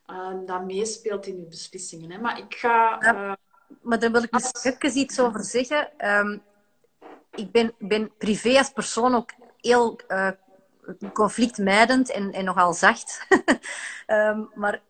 [0.06, 2.10] uh, dat meespeelt in je beslissingen.
[2.10, 2.18] Hè.
[2.18, 3.02] Maar ik ga...
[3.02, 3.32] Uh...
[3.82, 6.08] maar daar wil ik eens even iets over zeggen.
[6.08, 6.42] Um,
[7.34, 9.30] ik ben, ben privé als persoon ook
[9.60, 10.30] heel uh,
[11.12, 13.26] conflictmijdend en, en nogal zacht.
[14.06, 14.80] um, maar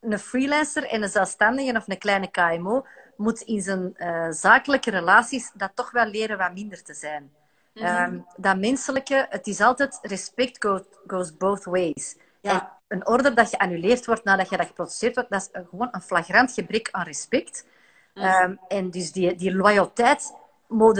[0.00, 3.96] een freelancer en een zelfstandige of een kleine KMO moet in zijn
[4.30, 7.32] zakelijke relaties dat toch wel leren wat minder te zijn.
[7.74, 10.66] Mm dat menselijke, het is altijd respect
[11.06, 12.16] goes, both ways.
[12.40, 12.78] Ja.
[12.88, 16.52] een order dat geannuleerd wordt nadat je dat geproduceerd wordt, dat is gewoon een flagrant
[16.52, 17.66] gebrek aan respect.
[18.14, 18.26] Mhm.
[18.26, 20.32] Ehm, en dus die, die loyaliteit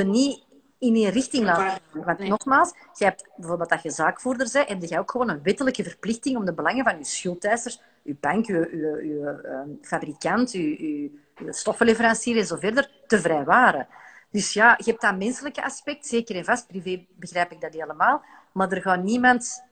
[0.04, 0.44] niet
[0.78, 2.04] in een richting laten gaan.
[2.04, 5.82] Want nogmaals, je hebt bijvoorbeeld dat je zaakvoerder bent, heb je ook gewoon een wettelijke
[5.82, 11.52] verplichting om de belangen van je schuldeisers, je bank, je, je, ehm, fabrikant, je, je,
[11.52, 13.86] stoffenleverancier en zo verder, te vrijwaren.
[14.34, 16.66] Dus ja, je hebt dat menselijke aspect, zeker en vast.
[16.66, 18.22] Privé begrijp ik dat helemaal.
[18.52, 19.64] Maar er gaat niemand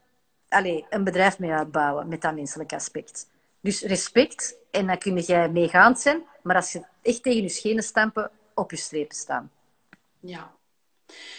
[0.49, 3.29] allez, een bedrijf mee uitbouwen met dat menselijke aspect.
[3.59, 6.23] Dus respect en dan kun je meegaand zijn.
[6.43, 9.51] Maar als je echt tegen je schenen stampen, op je strepen staan.
[10.19, 10.51] Ja.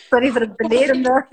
[0.09, 1.27] Sorry voor het belerende.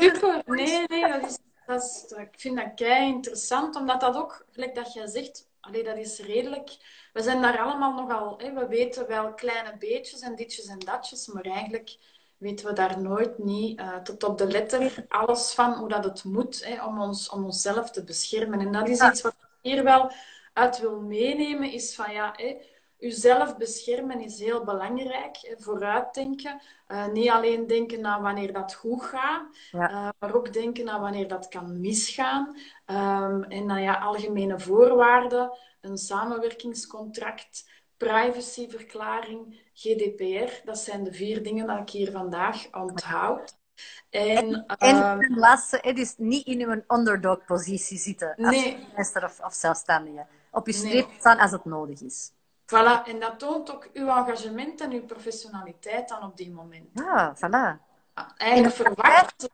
[0.00, 0.42] Super.
[0.54, 4.74] Nee, nee, dat is, dat is, ik vind dat kei interessant, omdat dat ook, gelijk
[4.74, 6.76] dat jij zegt, allee, dat is redelijk.
[7.12, 11.26] We zijn daar allemaal nogal, hè, we weten wel kleine beetjes en ditjes en datjes,
[11.26, 11.96] maar eigenlijk
[12.38, 16.24] weten we daar nooit niet uh, tot op de letter alles van hoe dat het
[16.24, 18.60] moet hè, om, ons, om onszelf te beschermen.
[18.60, 20.12] En dat is iets wat ik hier wel
[20.52, 22.56] uit wil meenemen, is van ja, hè,
[22.98, 25.54] Uzelf beschermen is heel belangrijk.
[25.58, 26.60] Vooruitdenken.
[26.88, 31.28] Uh, niet alleen denken aan wanneer dat goed gaat, uh, maar ook denken aan wanneer
[31.28, 32.56] dat kan misgaan.
[32.86, 40.64] Um, en dan ja, algemene voorwaarden, een samenwerkingscontract, privacyverklaring, GDPR.
[40.64, 43.58] Dat zijn de vier dingen dat ik hier vandaag onthoud.
[44.10, 48.86] En, en, ten laatste, dus niet in uw underdog-positie zitten als nee.
[48.88, 50.26] minister of, of zelfstandige.
[50.50, 51.16] Op je streep nee.
[51.18, 52.32] staan als het nodig is.
[52.66, 57.00] Voilà, en dat toont ook uw engagement en uw professionaliteit dan op die moment.
[57.00, 57.80] Ah, voilà.
[58.36, 59.48] eigenlijk verwacht.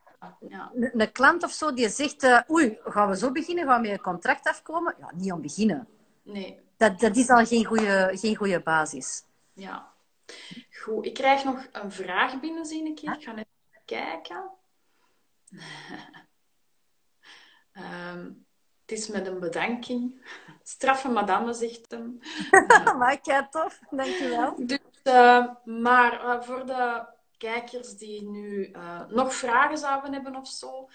[0.49, 0.71] Ja.
[0.75, 3.67] Een, een, klant of zo die zegt, uh, oei, gaan we zo beginnen?
[3.67, 4.95] Gaan we met een contract afkomen?
[4.99, 5.89] Ja, niet om beginnen.
[6.23, 6.61] Nee.
[6.77, 9.25] Dat, dat is al geen goede geen goede basis.
[9.53, 9.93] Ja.
[10.71, 13.15] Goed, ik krijg nog een vraag binnen, zie ik hier.
[13.15, 13.47] Ik ga even
[13.85, 14.51] kijken.
[18.13, 18.47] um,
[18.93, 20.21] het is met een bedanking.
[20.63, 22.19] Straffe madame, zegt hem.
[22.99, 23.81] maar ja, tof.
[23.91, 24.55] Dankjewel.
[24.59, 27.05] Dus, uh, maar uh, voor de
[27.39, 30.89] kijkers die nu uh, nog vragen zouden hebben of zo,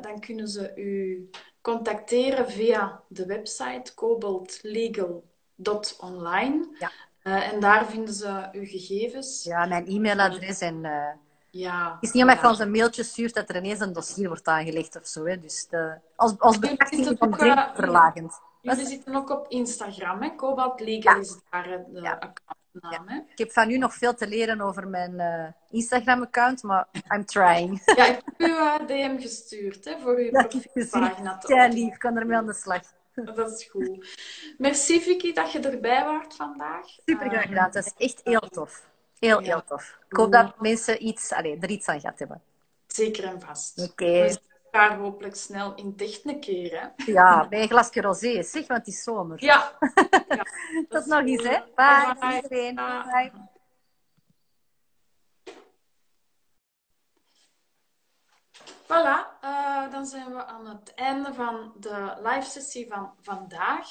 [0.00, 1.28] dan kunnen ze u
[1.60, 6.68] contacteren via de website cobaltlegal.online.
[6.78, 6.90] Ja.
[7.52, 9.44] en daar vinden ze uw gegevens.
[9.44, 10.84] Ja, mijn e-mailadres en
[11.52, 11.92] ja.
[11.94, 14.46] Het is niet omdat je ons een mailtje stuurt dat er ineens een dossier wordt
[14.46, 15.24] aangelegd of zo.
[15.24, 15.40] Hè.
[15.40, 18.40] Dus de, als, als betrachting van uh, verlagend.
[18.60, 20.34] Jullie zitten ook op Instagram, hè?
[20.36, 21.20] Cobalt Legal ja.
[21.20, 22.12] is daar de ja.
[22.12, 23.08] accountnaam.
[23.08, 23.16] Hè?
[23.16, 27.82] Ik heb van u nog veel te leren over mijn uh, Instagram-account, maar I'm trying.
[27.96, 31.42] Ja, ik heb u uh, DM gestuurd hè, voor uw ja, profielpagina.
[31.46, 31.92] Ja, lief.
[31.92, 32.82] Ik kan ermee aan de slag.
[33.34, 34.16] Dat is goed.
[34.58, 36.86] Merci Vicky dat je erbij waart vandaag.
[37.04, 37.70] Super graag gedaan.
[37.70, 38.90] Dat is echt heel tof.
[39.26, 39.46] Heel, ja.
[39.46, 39.98] heel tof.
[40.08, 42.42] Ik hoop dat mensen iets, er iets aan gehad hebben.
[42.86, 43.78] Zeker en vast.
[43.78, 43.90] Oké.
[43.90, 44.36] Okay.
[44.70, 47.12] Elkaar hopelijk snel in dicht keer, hè?
[47.12, 49.44] Ja, bij een glasje rosé, zeg, want het is zomer.
[49.44, 49.72] Ja.
[50.28, 50.44] ja
[50.88, 51.58] Tot nog eens, hè.
[51.74, 52.74] Bye, Bye.
[52.74, 53.32] Bye.
[58.92, 63.88] Voilà, uh, dan zijn we aan het einde van de live sessie van vandaag.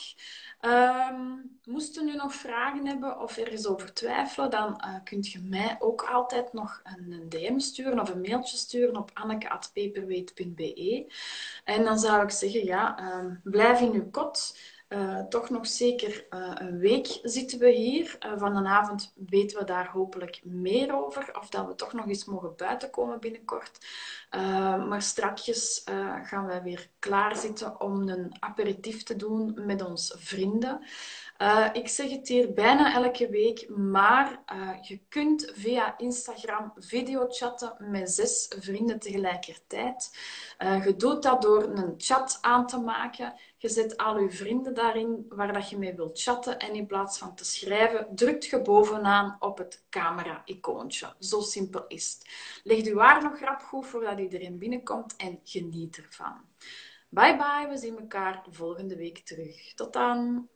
[0.61, 5.75] Um, moesten u nog vragen hebben of ergens over twijfelen, dan uh, kunt je mij
[5.79, 11.13] ook altijd nog een, een, DM sturen of een mailtje sturen op anneke.peperweet.be.
[11.63, 14.57] En dan zou ik zeggen, ja, um, blijf in uw kot.
[14.93, 18.17] Uh, toch nog zeker uh, een week zitten we hier.
[18.25, 21.37] Uh, van de avond weten we daar hopelijk meer over.
[21.39, 23.85] Of dat we toch nog eens mogen buiten komen binnenkort.
[24.87, 25.81] maar strakjes
[26.23, 30.85] gaan wij weer klaarzitten om een aperitief te doen met ons vrienden.
[31.41, 37.75] Uh, ik zeg het hier bijna elke week, maar uh, je kunt via Instagram videochatten
[37.79, 40.17] met zes vrienden tegelijkertijd.
[40.59, 43.33] Uh, je doet dat door een chat aan te maken.
[43.57, 46.59] Je zet al je vrienden daarin waar dat je mee wilt chatten.
[46.59, 51.15] En in plaats van te schrijven, drukt je bovenaan op het camera-icoontje.
[51.19, 52.29] Zo simpel is het.
[52.63, 56.41] Leg je waar nog rap goed voordat iedereen binnenkomt en geniet ervan.
[57.09, 59.73] Bye bye, we zien elkaar volgende week terug.
[59.73, 60.49] Tot dan!